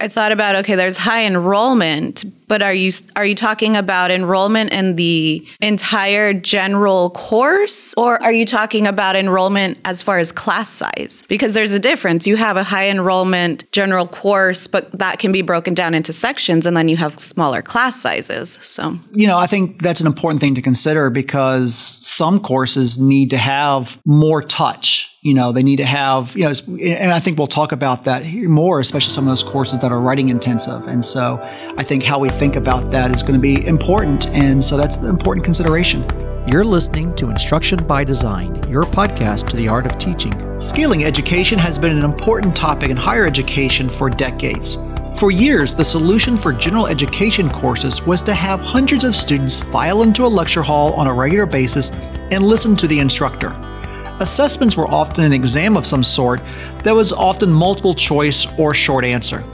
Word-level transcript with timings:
I 0.00 0.08
thought 0.08 0.32
about 0.32 0.54
okay, 0.56 0.74
there's 0.76 0.96
high 0.96 1.24
enrollment, 1.24 2.24
but 2.48 2.62
are 2.62 2.74
you 2.74 2.90
are 3.14 3.24
you 3.24 3.34
talking 3.34 3.76
about 3.76 4.10
enrollment 4.10 4.72
in 4.72 4.96
the 4.96 5.46
entire 5.60 6.32
general 6.32 7.10
course 7.10 7.94
or 7.94 8.20
are 8.22 8.32
you 8.32 8.44
talking 8.44 8.86
about 8.86 9.14
enrollment 9.14 9.78
as 9.84 10.02
far 10.02 10.18
as 10.18 10.32
class 10.32 10.68
size? 10.68 11.22
Because 11.28 11.52
there's 11.52 11.72
a 11.72 11.78
difference. 11.78 12.26
You 12.26 12.36
have 12.36 12.56
a 12.56 12.64
high 12.64 12.88
enrollment 12.88 13.70
general 13.72 14.06
course, 14.08 14.66
but 14.66 14.90
that 14.98 15.18
can 15.18 15.30
be 15.30 15.42
broken 15.42 15.74
down 15.74 15.94
into 15.94 16.12
sections 16.12 16.66
and 16.66 16.76
then 16.76 16.88
you 16.88 16.96
have 16.96 17.20
smaller 17.20 17.62
class 17.62 18.00
sizes. 18.00 18.58
So, 18.62 18.98
you 19.12 19.26
know, 19.26 19.38
I 19.38 19.46
think 19.46 19.82
that's 19.82 20.00
an 20.00 20.06
important 20.06 20.40
thing 20.40 20.54
to 20.54 20.62
consider 20.62 21.10
because 21.10 21.74
some 21.74 22.40
courses 22.40 22.98
need 22.98 23.30
to 23.30 23.38
have 23.38 24.00
more 24.04 24.42
touch 24.42 25.14
you 25.22 25.34
know 25.34 25.50
they 25.50 25.62
need 25.62 25.76
to 25.76 25.84
have 25.84 26.36
you 26.36 26.44
know 26.44 26.52
and 26.80 27.12
i 27.12 27.18
think 27.18 27.38
we'll 27.38 27.46
talk 27.46 27.72
about 27.72 28.04
that 28.04 28.24
more 28.26 28.78
especially 28.78 29.10
some 29.10 29.24
of 29.24 29.28
those 29.28 29.42
courses 29.42 29.78
that 29.80 29.90
are 29.90 30.00
writing 30.00 30.28
intensive 30.28 30.86
and 30.86 31.04
so 31.04 31.40
i 31.76 31.82
think 31.82 32.02
how 32.04 32.18
we 32.18 32.28
think 32.38 32.54
about 32.54 32.88
that 32.92 33.10
is 33.10 33.20
going 33.20 33.34
to 33.34 33.40
be 33.40 33.66
important 33.66 34.28
and 34.28 34.64
so 34.64 34.76
that's 34.76 34.98
an 34.98 35.06
important 35.06 35.44
consideration 35.44 36.04
you're 36.50 36.64
listening 36.64 37.14
to 37.16 37.28
Instruction 37.28 37.78
by 37.86 38.04
Design, 38.04 38.66
your 38.70 38.84
podcast 38.84 39.48
to 39.48 39.56
the 39.58 39.68
art 39.68 39.84
of 39.84 39.98
teaching. 39.98 40.32
Scaling 40.58 41.04
education 41.04 41.58
has 41.58 41.78
been 41.78 41.94
an 41.94 42.02
important 42.02 42.56
topic 42.56 42.88
in 42.88 42.96
higher 42.96 43.26
education 43.26 43.86
for 43.86 44.08
decades. 44.08 44.78
For 45.18 45.30
years, 45.30 45.74
the 45.74 45.84
solution 45.84 46.38
for 46.38 46.54
general 46.54 46.86
education 46.86 47.50
courses 47.50 48.00
was 48.06 48.22
to 48.22 48.32
have 48.32 48.62
hundreds 48.62 49.04
of 49.04 49.14
students 49.14 49.60
file 49.60 50.00
into 50.00 50.24
a 50.24 50.26
lecture 50.26 50.62
hall 50.62 50.94
on 50.94 51.06
a 51.06 51.12
regular 51.12 51.44
basis 51.44 51.90
and 52.30 52.42
listen 52.42 52.76
to 52.76 52.86
the 52.86 52.98
instructor. 52.98 53.48
Assessments 54.20 54.74
were 54.74 54.88
often 54.88 55.24
an 55.24 55.34
exam 55.34 55.76
of 55.76 55.84
some 55.84 56.02
sort 56.02 56.40
that 56.82 56.94
was 56.94 57.12
often 57.12 57.50
multiple 57.50 57.92
choice 57.92 58.46
or 58.58 58.72
short 58.72 59.04
answer. 59.04 59.44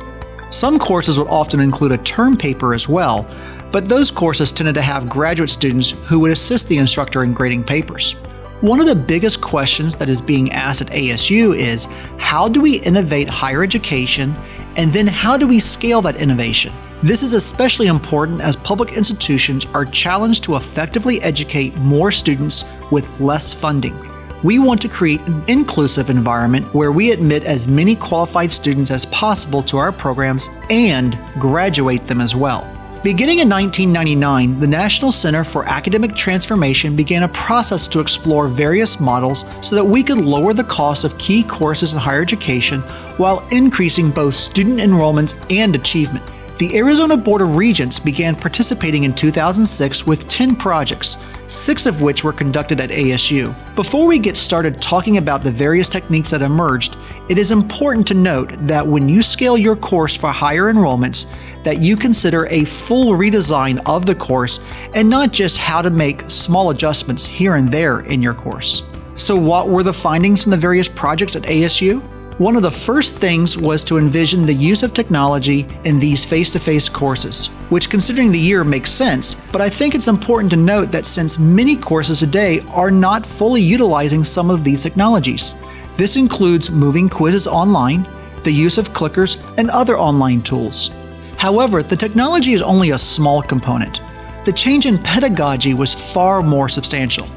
Some 0.55 0.79
courses 0.79 1.19
would 1.19 1.27
often 1.27 1.59
include 1.59 1.91
a 1.91 1.99
term 1.99 2.37
paper 2.37 2.75
as 2.75 2.89
well, 2.89 3.27
but 3.73 3.89
those 3.89 4.13
courses 4.13 4.53
tended 4.53 4.77
to 4.77 4.83
have 4.83 5.09
graduate 5.09 5.51
students 5.51 5.91
who 5.91 6.21
would 6.21 6.31
assist 6.31 6.69
the 6.69 6.79
instructor 6.79 7.25
in 7.25 7.33
grading 7.33 7.65
papers. 7.65 8.13
One 8.61 8.79
of 8.79 8.87
the 8.87 8.95
biggest 8.95 9.41
questions 9.41 9.97
that 9.97 10.09
is 10.09 10.23
being 10.23 10.53
asked 10.53 10.81
at 10.81 10.91
ASU 10.91 11.59
is 11.59 11.87
how 12.19 12.49
do 12.49 12.61
we 12.61 12.77
innovate 12.83 13.29
higher 13.29 13.65
education 13.65 14.33
and 14.77 14.93
then 14.93 15.09
how 15.09 15.37
do 15.37 15.49
we 15.49 15.59
scale 15.59 16.01
that 16.03 16.21
innovation? 16.21 16.73
This 17.03 17.25
is 17.25 17.33
especially 17.33 17.89
important 17.89 18.41
as 18.41 18.55
public 18.55 18.93
institutions 18.93 19.67
are 19.75 19.85
challenged 19.85 20.45
to 20.45 20.55
effectively 20.55 21.21
educate 21.23 21.75
more 21.79 22.13
students 22.13 22.65
with 22.93 23.19
less 23.19 23.53
funding 23.53 24.14
we 24.45 24.59
want 24.59 24.81
to 24.83 24.89
create 24.89 25.23
an 25.23 25.43
inclusive 25.49 26.11
environment 26.11 26.73
where 26.75 26.93
we 26.93 27.11
admit 27.13 27.45
as 27.45 27.67
many 27.67 27.97
qualified 27.97 28.53
students 28.53 28.91
as 28.91 29.07
possible 29.07 29.63
to 29.63 29.79
our 29.79 29.91
programs 29.91 30.51
and 30.69 31.19
graduate 31.39 32.05
them 32.05 32.21
as 32.21 32.37
well. 32.37 32.71
Beginning 33.03 33.39
in 33.39 33.49
1999, 33.49 34.61
the 34.61 34.67
National 34.67 35.11
Center 35.11 35.45
for 35.45 35.67
Academic 35.67 36.15
Transformation 36.15 36.95
began 36.95 37.23
a 37.23 37.29
process 37.29 37.89
to 37.89 38.01
explore 38.01 38.47
various 38.47 39.01
models 39.01 39.45
so 39.67 39.77
that 39.77 39.85
we 39.85 40.03
could 40.03 40.19
lower 40.19 40.53
the 40.53 40.65
cost 40.65 41.05
of 41.05 41.17
key 41.17 41.43
courses 41.43 41.95
in 41.95 41.99
higher 41.99 42.23
education 42.23 42.83
while 43.17 43.47
increasing 43.51 44.11
both 44.11 44.35
student 44.35 44.79
enrollments 44.79 45.35
and 45.51 45.75
achievement. 45.75 46.25
The 46.59 46.77
Arizona 46.77 47.17
Board 47.17 47.43
of 47.43 47.57
Regents 47.57 47.99
began 47.99 48.37
participating 48.37 49.05
in 49.05 49.13
2006 49.13 50.07
with 50.07 50.29
10 50.29 50.55
projects, 50.57 51.17
six 51.47 51.87
of 51.87 52.03
which 52.03 52.25
were 52.25 52.33
conducted 52.33 52.81
at 52.81 52.91
ASU. 52.91 53.55
Before 53.75 54.07
we 54.07 54.19
get 54.19 54.37
started 54.37 54.81
talking 54.81 55.19
about 55.19 55.43
the 55.43 55.51
various 55.51 55.89
techniques 55.89 56.31
that 56.31 56.43
emerged, 56.43 56.97
it 57.29 57.39
is 57.39 57.51
important 57.51 58.07
to 58.09 58.15
note 58.15 58.53
that 58.67 58.87
when 58.87 59.09
you 59.09 59.23
scale 59.23 59.57
your 59.57 59.77
course 59.77 60.17
for 60.17 60.31
higher 60.31 60.73
enrollments, 60.73 61.27
that 61.65 61.79
you 61.79 61.97
consider 61.97 62.47
a 62.47 62.65
full 62.65 63.13
redesign 63.13 63.83
of 63.87 64.07
the 64.07 64.15
course 64.15 64.61
and 64.95 65.09
not 65.09 65.33
just 65.33 65.59
how 65.59 65.83
to 65.83 65.91
make 65.91 66.23
small 66.31 66.71
adjustments 66.71 67.27
here 67.27 67.55
and 67.55 67.69
there 67.69 68.01
in 68.01 68.23
your 68.23 68.35
course. 68.35 68.83
So 69.17 69.37
what 69.37 69.69
were 69.69 69.83
the 69.83 69.93
findings 69.93 70.43
from 70.43 70.51
the 70.51 70.57
various 70.57 70.89
projects 70.89 71.37
at 71.37 71.43
ASU? 71.43 72.03
One 72.39 72.57
of 72.57 72.65
the 72.65 72.71
first 72.73 73.15
things 73.15 73.57
was 73.57 73.85
to 73.85 73.97
envision 73.97 74.45
the 74.45 74.53
use 74.53 74.83
of 74.83 74.93
technology 74.93 75.69
in 75.85 76.01
these 76.01 76.25
face 76.25 76.51
to 76.51 76.59
face 76.59 76.89
courses, 76.89 77.47
which, 77.69 77.89
considering 77.89 78.33
the 78.33 78.39
year, 78.41 78.65
makes 78.65 78.91
sense, 78.91 79.37
but 79.53 79.61
I 79.61 79.69
think 79.69 79.95
it's 79.95 80.09
important 80.09 80.51
to 80.51 80.57
note 80.57 80.91
that 80.91 81.07
since 81.07 81.39
many 81.39 81.77
courses 81.77 82.19
today 82.19 82.59
are 82.73 82.91
not 82.91 83.25
fully 83.25 83.61
utilizing 83.63 84.25
some 84.25 84.51
of 84.51 84.65
these 84.65 84.83
technologies, 84.83 85.55
this 85.97 86.17
includes 86.17 86.73
moving 86.73 87.09
quizzes 87.09 87.47
online, 87.47 88.05
the 88.43 88.51
use 88.51 88.79
of 88.79 88.93
clickers, 88.93 89.37
and 89.57 89.71
other 89.71 89.97
online 89.97 90.43
tools. 90.43 90.91
However, 91.37 91.85
the 91.85 91.97
technology 91.97 92.53
is 92.53 92.63
only 92.63 92.91
a 92.91 92.99
small 92.99 93.43
component. 93.43 94.01
The 94.45 94.53
change 94.53 94.87
in 94.87 94.99
pedagogy 94.99 95.73
was 95.73 95.95
far 95.95 96.43
more 96.43 96.69
substantial 96.69 97.29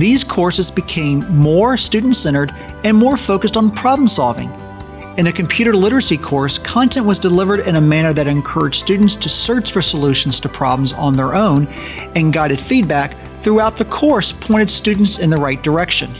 these 0.00 0.24
courses 0.24 0.70
became 0.70 1.28
more 1.36 1.76
student 1.76 2.16
centered 2.16 2.52
and 2.84 2.96
more 2.96 3.16
focused 3.16 3.56
on 3.56 3.70
problem 3.70 4.08
solving. 4.08 4.50
In 5.16 5.26
a 5.26 5.32
computer 5.32 5.74
literacy 5.74 6.16
course, 6.16 6.58
content 6.58 7.04
was 7.04 7.18
delivered 7.18 7.60
in 7.60 7.76
a 7.76 7.80
manner 7.80 8.12
that 8.12 8.26
encouraged 8.26 8.76
students 8.76 9.16
to 9.16 9.28
search 9.28 9.72
for 9.72 9.82
solutions 9.82 10.40
to 10.40 10.48
problems 10.48 10.92
on 10.92 11.16
their 11.16 11.34
own, 11.34 11.66
and 12.14 12.32
guided 12.32 12.60
feedback 12.60 13.16
throughout 13.38 13.76
the 13.76 13.84
course 13.84 14.32
pointed 14.32 14.70
students 14.70 15.18
in 15.18 15.28
the 15.28 15.36
right 15.36 15.62
direction. 15.62 16.12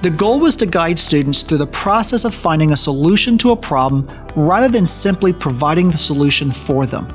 The 0.00 0.10
goal 0.10 0.40
was 0.40 0.56
to 0.56 0.66
guide 0.66 0.98
students 0.98 1.42
through 1.42 1.58
the 1.58 1.66
process 1.66 2.24
of 2.24 2.32
finding 2.32 2.72
a 2.72 2.76
solution 2.76 3.36
to 3.38 3.50
a 3.50 3.56
problem 3.56 4.08
rather 4.36 4.68
than 4.68 4.86
simply 4.86 5.32
providing 5.32 5.90
the 5.90 5.96
solution 5.96 6.50
for 6.50 6.86
them. 6.86 7.06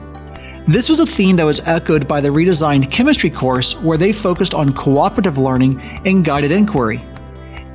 This 0.65 0.87
was 0.87 1.01
a 1.01 1.05
theme 1.05 1.35
that 1.35 1.45
was 1.45 1.59
echoed 1.67 2.07
by 2.07 2.21
the 2.21 2.29
redesigned 2.29 2.89
chemistry 2.89 3.29
course, 3.29 3.75
where 3.81 3.97
they 3.97 4.13
focused 4.13 4.53
on 4.53 4.71
cooperative 4.71 5.37
learning 5.37 5.81
and 6.05 6.23
guided 6.23 6.53
inquiry. 6.53 7.03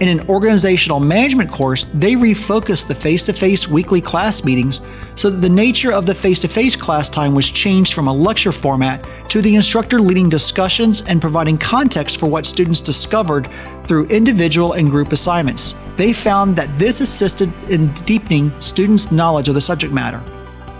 In 0.01 0.09
an 0.09 0.27
organizational 0.27 0.99
management 0.99 1.51
course, 1.51 1.85
they 1.87 2.15
refocused 2.15 2.87
the 2.87 2.95
face 2.95 3.27
to 3.27 3.35
face 3.35 3.69
weekly 3.69 4.01
class 4.01 4.43
meetings 4.43 4.81
so 5.17 5.29
that 5.29 5.39
the 5.39 5.51
nature 5.51 5.93
of 5.93 6.07
the 6.07 6.15
face 6.15 6.41
to 6.41 6.49
face 6.49 6.75
class 6.77 7.11
time 7.11 7.35
was 7.35 7.51
changed 7.51 7.93
from 7.93 8.09
a 8.09 8.13
lecture 8.13 8.53
format 8.53 9.05
to 9.29 9.43
the 9.43 9.55
instructor 9.55 10.01
leading 10.01 10.31
discussions 10.31 11.03
and 11.03 11.21
providing 11.21 11.59
context 11.59 12.19
for 12.19 12.27
what 12.27 12.47
students 12.47 12.81
discovered 12.81 13.51
through 13.83 14.07
individual 14.07 14.73
and 14.75 14.89
group 14.89 15.13
assignments. 15.13 15.75
They 15.97 16.15
found 16.15 16.57
that 16.57 16.79
this 16.79 17.03
assisted 17.03 17.53
in 17.69 17.93
deepening 17.93 18.59
students' 18.63 19.13
knowledge 19.13 19.49
of 19.49 19.55
the 19.55 19.61
subject 19.61 19.93
matter. 19.93 20.23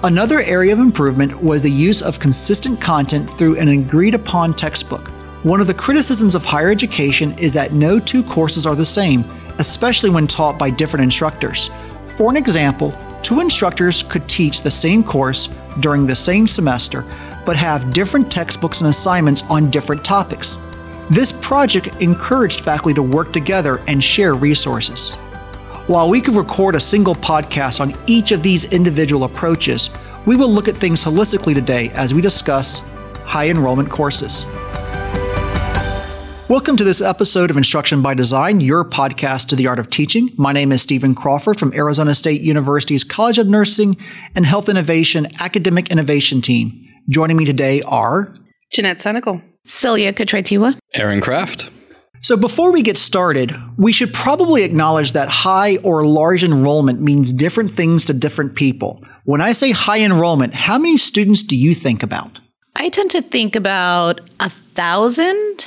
Another 0.05 0.41
area 0.43 0.73
of 0.73 0.79
improvement 0.79 1.43
was 1.43 1.61
the 1.61 1.71
use 1.71 2.03
of 2.03 2.21
consistent 2.21 2.81
content 2.81 3.29
through 3.29 3.57
an 3.59 3.67
agreed 3.67 4.15
upon 4.15 4.55
textbook. 4.55 5.09
One 5.43 5.61
of 5.61 5.67
the 5.67 5.75
criticisms 5.75 6.37
of 6.37 6.45
higher 6.45 6.71
education 6.71 7.37
is 7.37 7.53
that 7.55 7.73
no 7.73 7.99
two 7.99 8.23
courses 8.23 8.65
are 8.65 8.77
the 8.77 8.85
same, 8.85 9.25
especially 9.59 10.09
when 10.09 10.29
taught 10.29 10.57
by 10.57 10.71
different 10.71 11.03
instructors. 11.03 11.69
For 12.17 12.31
an 12.31 12.37
example, 12.37 12.97
two 13.25 13.41
instructors 13.41 14.05
could 14.05 14.29
teach 14.29 14.63
the 14.63 14.71
same 14.71 15.03
course 15.03 15.49
during 15.81 16.07
the 16.07 16.15
same 16.15 16.47
semester, 16.47 17.05
but 17.45 17.57
have 17.57 17.93
different 17.93 18.31
textbooks 18.31 18.81
and 18.81 18.91
assignments 18.91 19.43
on 19.51 19.69
different 19.69 20.05
topics. 20.05 20.61
This 21.11 21.33
project 21.33 21.89
encouraged 22.01 22.61
faculty 22.61 22.95
to 22.95 23.03
work 23.03 23.33
together 23.33 23.83
and 23.89 24.03
share 24.03 24.35
resources. 24.35 25.17
While 25.89 26.11
we 26.11 26.21
could 26.21 26.35
record 26.35 26.75
a 26.75 26.81
single 26.81 27.15
podcast 27.15 27.81
on 27.81 27.95
each 28.07 28.31
of 28.31 28.43
these 28.43 28.67
individual 28.67 29.25
approaches, 29.25 29.89
we 30.27 30.37
will 30.37 30.51
look 30.51 30.69
at 30.69 30.77
things 30.77 31.03
holistically 31.03 31.55
today 31.55 31.89
as 31.95 32.13
we 32.13 32.21
discuss 32.21 32.81
high 33.25 33.49
enrollment 33.49 33.89
courses. 33.89 34.45
Welcome 36.47 36.77
to 36.77 36.85
this 36.85 37.01
episode 37.01 37.51
of 37.51 37.57
Instruction 37.57 38.03
by 38.03 38.13
Design, 38.13 38.61
your 38.61 38.85
podcast 38.85 39.49
to 39.49 39.57
the 39.57 39.67
art 39.67 39.79
of 39.79 39.89
teaching. 39.89 40.29
My 40.37 40.53
name 40.53 40.73
is 40.73 40.83
Stephen 40.83 41.15
Crawford 41.15 41.59
from 41.59 41.73
Arizona 41.73 42.15
State 42.15 42.43
University's 42.43 43.03
College 43.03 43.39
of 43.39 43.49
Nursing 43.49 43.97
and 44.35 44.45
Health 44.45 44.69
Innovation 44.69 45.27
Academic 45.41 45.91
Innovation 45.91 46.43
Team. 46.43 46.87
Joining 47.09 47.39
me 47.39 47.47
today 47.47 47.81
are 47.87 48.35
Jeanette 48.71 48.99
Senecal, 48.99 49.43
Celia 49.65 50.13
Katretiwa, 50.13 50.77
Aaron 50.93 51.23
Kraft. 51.23 51.71
So, 52.21 52.37
before 52.37 52.73
we 52.73 52.83
get 52.83 52.97
started, 52.97 53.55
we 53.77 53.93
should 53.93 54.13
probably 54.13 54.65
acknowledge 54.65 55.13
that 55.13 55.29
high 55.29 55.77
or 55.79 56.05
large 56.05 56.43
enrollment 56.43 57.01
means 57.01 57.33
different 57.33 57.71
things 57.71 58.07
to 58.07 58.13
different 58.13 58.57
people. 58.57 59.05
When 59.25 59.41
I 59.41 59.53
say 59.53 59.71
high 59.71 60.01
enrollment, 60.01 60.55
how 60.55 60.79
many 60.79 60.97
students 60.97 61.43
do 61.43 61.57
you 61.57 61.75
think 61.75 62.03
about? 62.03 62.41
I 62.77 62.89
tend 62.89 63.11
to 63.13 63.23
think 63.23 63.57
about 63.57 64.21
a 64.41 64.49
thousand. 64.49 65.67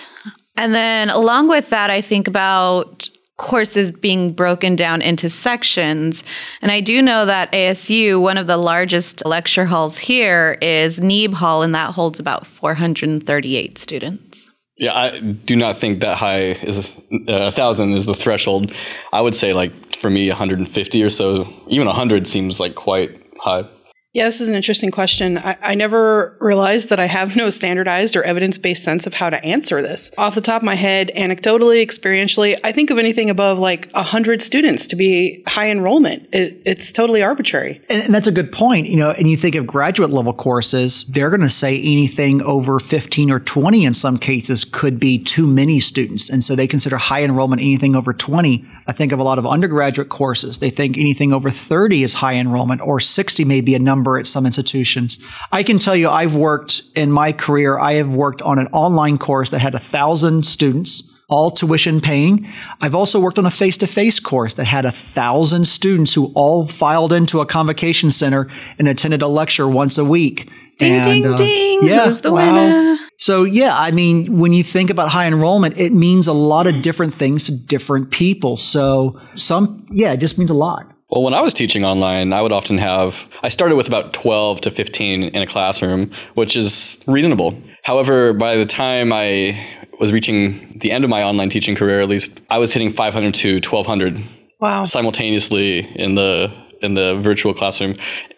And 0.58 0.76
then, 0.76 1.10
along 1.10 1.48
with 1.48 1.70
that, 1.70 1.90
I 1.90 2.02
think 2.02 2.28
about 2.28 3.10
courses 3.38 3.90
being 3.90 4.34
broken 4.34 4.76
down 4.76 5.02
into 5.02 5.28
sections. 5.30 6.24
And 6.62 6.72
I 6.72 6.80
do 6.80 7.02
know 7.02 7.26
that 7.26 7.52
ASU, 7.52 8.22
one 8.22 8.38
of 8.38 8.46
the 8.46 8.58
largest 8.58 9.26
lecture 9.26 9.66
halls 9.66 9.98
here, 9.98 10.58
is 10.62 11.02
Neeb 11.02 11.34
Hall, 11.34 11.64
and 11.64 11.74
that 11.74 11.94
holds 11.94 12.20
about 12.20 12.46
438 12.46 13.78
students. 13.78 14.52
Yeah, 14.82 14.96
I 14.96 15.20
do 15.20 15.56
not 15.56 15.76
think 15.76 16.00
that 16.02 16.18
high 16.18 16.40
is 16.40 16.90
uh, 17.30 17.34
a 17.34 17.52
thousand 17.52 17.92
is 17.92 18.08
the 18.08 18.16
threshold. 18.16 18.74
I 19.14 19.22
would 19.22 19.36
say 19.36 19.54
like 19.54 19.72
for 20.00 20.10
me, 20.10 20.28
150 20.28 21.04
or 21.04 21.10
so, 21.12 21.48
even 21.68 21.86
100 21.86 22.26
seems 22.26 22.60
like 22.60 22.74
quite 22.74 23.12
high. 23.40 23.66
Yeah, 24.14 24.26
this 24.26 24.42
is 24.42 24.50
an 24.50 24.56
interesting 24.56 24.92
question. 24.92 25.38
I, 25.38 25.58
I, 25.62 25.76
never 25.76 26.36
realized 26.42 26.90
that 26.90 27.00
I 27.00 27.06
have 27.06 27.38
no 27.38 27.50
standardized 27.50 28.18
or 28.18 28.24
evidence 28.24 28.58
based 28.58 28.84
sense 28.84 29.08
of 29.08 29.14
how 29.14 29.30
to 29.30 29.42
answer 29.42 29.82
this. 29.82 30.12
Off 30.18 30.36
the 30.36 30.42
top 30.42 30.62
of 30.62 30.66
my 30.66 30.76
head, 30.76 31.12
anecdotally, 31.16 31.82
experientially, 31.82 32.60
I 32.62 32.74
think 32.74 32.90
of 32.90 33.00
anything 33.00 33.30
above 33.30 33.58
like 33.58 33.90
100 33.94 34.42
students 34.42 34.88
to 34.88 34.98
be 34.98 35.42
high 35.48 35.70
enrollment. 35.70 36.28
It, 36.34 36.62
it's 36.66 36.92
totally 36.92 37.24
arbitrary. 37.24 37.80
And, 37.90 38.04
and 38.04 38.14
that's 38.14 38.28
a 38.28 38.34
good 38.34 38.52
point. 38.52 38.88
You 38.88 38.98
know, 38.98 39.12
and 39.12 39.30
you 39.30 39.38
think 39.38 39.56
of 39.56 39.66
graduate 39.66 40.10
level 40.10 40.34
courses, 40.34 41.06
they're 41.06 41.30
going 41.30 41.40
to 41.40 41.50
say 41.50 41.78
anything 41.78 42.42
over 42.42 42.82
15 42.82 43.32
or 43.32 43.40
20 43.40 43.86
in 43.86 43.94
some 43.94 44.18
cases 44.18 44.66
could 44.66 45.00
be 45.00 45.20
too 45.20 45.48
many 45.48 45.80
students. 45.80 46.30
And 46.30 46.44
so 46.44 46.54
they 46.54 46.68
consider 46.68 46.98
high 46.98 47.24
enrollment 47.24 47.62
anything 47.62 47.96
over 47.96 48.12
20. 48.12 48.66
I 48.88 48.92
think 48.92 49.14
of 49.14 49.20
a 49.20 49.24
lot 49.24 49.40
of 49.40 49.48
undergraduate 49.48 50.10
courses, 50.10 50.60
they 50.60 50.70
think 50.70 50.98
anything 50.98 51.32
over 51.32 51.50
30 51.50 52.04
is 52.04 52.16
high 52.16 52.36
enrollment 52.36 52.82
or 52.82 53.00
60 53.00 53.46
may 53.46 53.62
be 53.62 53.74
a 53.74 53.80
number 53.80 54.01
number 54.02 54.18
at 54.18 54.26
some 54.26 54.48
institutions. 54.48 55.20
I 55.52 55.62
can 55.62 55.78
tell 55.78 55.96
you, 55.96 56.10
I've 56.10 56.36
worked 56.36 56.82
in 56.96 57.12
my 57.12 57.32
career, 57.32 57.78
I 57.78 57.94
have 57.94 58.16
worked 58.16 58.42
on 58.42 58.58
an 58.58 58.68
online 58.68 59.20
course 59.20 59.52
that 59.52 59.60
had 59.60 59.76
a 59.76 59.80
thousand 59.80 60.46
students 60.46 61.08
all 61.30 61.50
tuition 61.50 62.02
paying. 62.02 62.46
I've 62.82 62.94
also 62.94 63.18
worked 63.18 63.40
on 63.40 63.46
a 63.46 63.52
face 63.52 63.78
to 63.78 63.88
face 63.88 64.20
course 64.20 64.56
that 64.56 64.66
had 64.66 64.84
a 64.84 64.92
thousand 64.92 65.66
students 65.66 66.14
who 66.14 66.30
all 66.36 66.66
filed 66.66 67.14
into 67.14 67.40
a 67.40 67.46
convocation 67.46 68.12
center 68.12 68.50
and 68.78 68.86
attended 68.90 69.22
a 69.22 69.30
lecture 69.30 69.66
once 69.66 69.98
a 69.98 70.04
week. 70.04 70.50
Ding, 70.78 70.96
and, 70.96 71.04
ding, 71.06 71.26
uh, 71.26 71.38
ding. 71.38 71.80
Yeah, 71.84 72.06
Who's 72.06 72.20
the 72.20 72.34
wow. 72.34 72.54
winner? 72.54 72.98
So, 73.18 73.46
yeah, 73.46 73.72
I 73.74 73.92
mean, 73.92 74.40
when 74.40 74.52
you 74.52 74.62
think 74.62 74.90
about 74.90 75.08
high 75.10 75.28
enrollment, 75.28 75.78
it 75.78 75.94
means 75.94 76.28
a 76.28 76.34
lot 76.34 76.68
of 76.68 76.82
different 76.82 77.14
things 77.14 77.46
to 77.46 77.56
different 77.56 78.12
people. 78.12 78.58
So, 78.58 79.18
some, 79.38 79.86
yeah, 79.90 80.12
it 80.12 80.18
just 80.18 80.38
means 80.38 80.50
a 80.50 80.56
lot. 80.56 80.91
Well, 81.12 81.24
when 81.24 81.34
I 81.34 81.42
was 81.42 81.54
teaching 81.54 81.84
online, 81.84 82.32
I 82.32 82.42
would 82.42 82.54
often 82.54 82.78
have, 82.78 83.28
I 83.44 83.50
started 83.50 83.76
with 83.76 83.88
about 83.88 84.14
12 84.14 84.62
to 84.62 84.72
15 84.72 85.24
in 85.24 85.42
a 85.42 85.46
classroom, 85.46 86.10
which 86.36 86.56
is 86.56 87.04
reasonable. 87.06 87.54
However, 87.84 88.32
by 88.32 88.56
the 88.56 88.66
time 88.66 89.12
I 89.12 89.62
was 90.00 90.14
reaching 90.14 90.80
the 90.80 90.90
end 90.90 91.04
of 91.04 91.10
my 91.10 91.22
online 91.22 91.50
teaching 91.50 91.76
career, 91.76 92.00
at 92.00 92.08
least, 92.08 92.40
I 92.50 92.60
was 92.60 92.72
hitting 92.72 92.90
500 92.90 93.34
to 93.34 93.56
1200 93.56 94.22
wow. 94.60 94.86
simultaneously 94.86 95.80
in 95.80 96.16
the 96.16 96.52
in 96.82 96.96
the 96.96 97.16
virtual 97.16 97.54
classroom. 97.54 97.92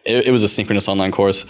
It, 0.03 0.27
it 0.27 0.31
was 0.31 0.43
a 0.43 0.49
synchronous 0.49 0.89
online 0.89 1.11
course, 1.11 1.45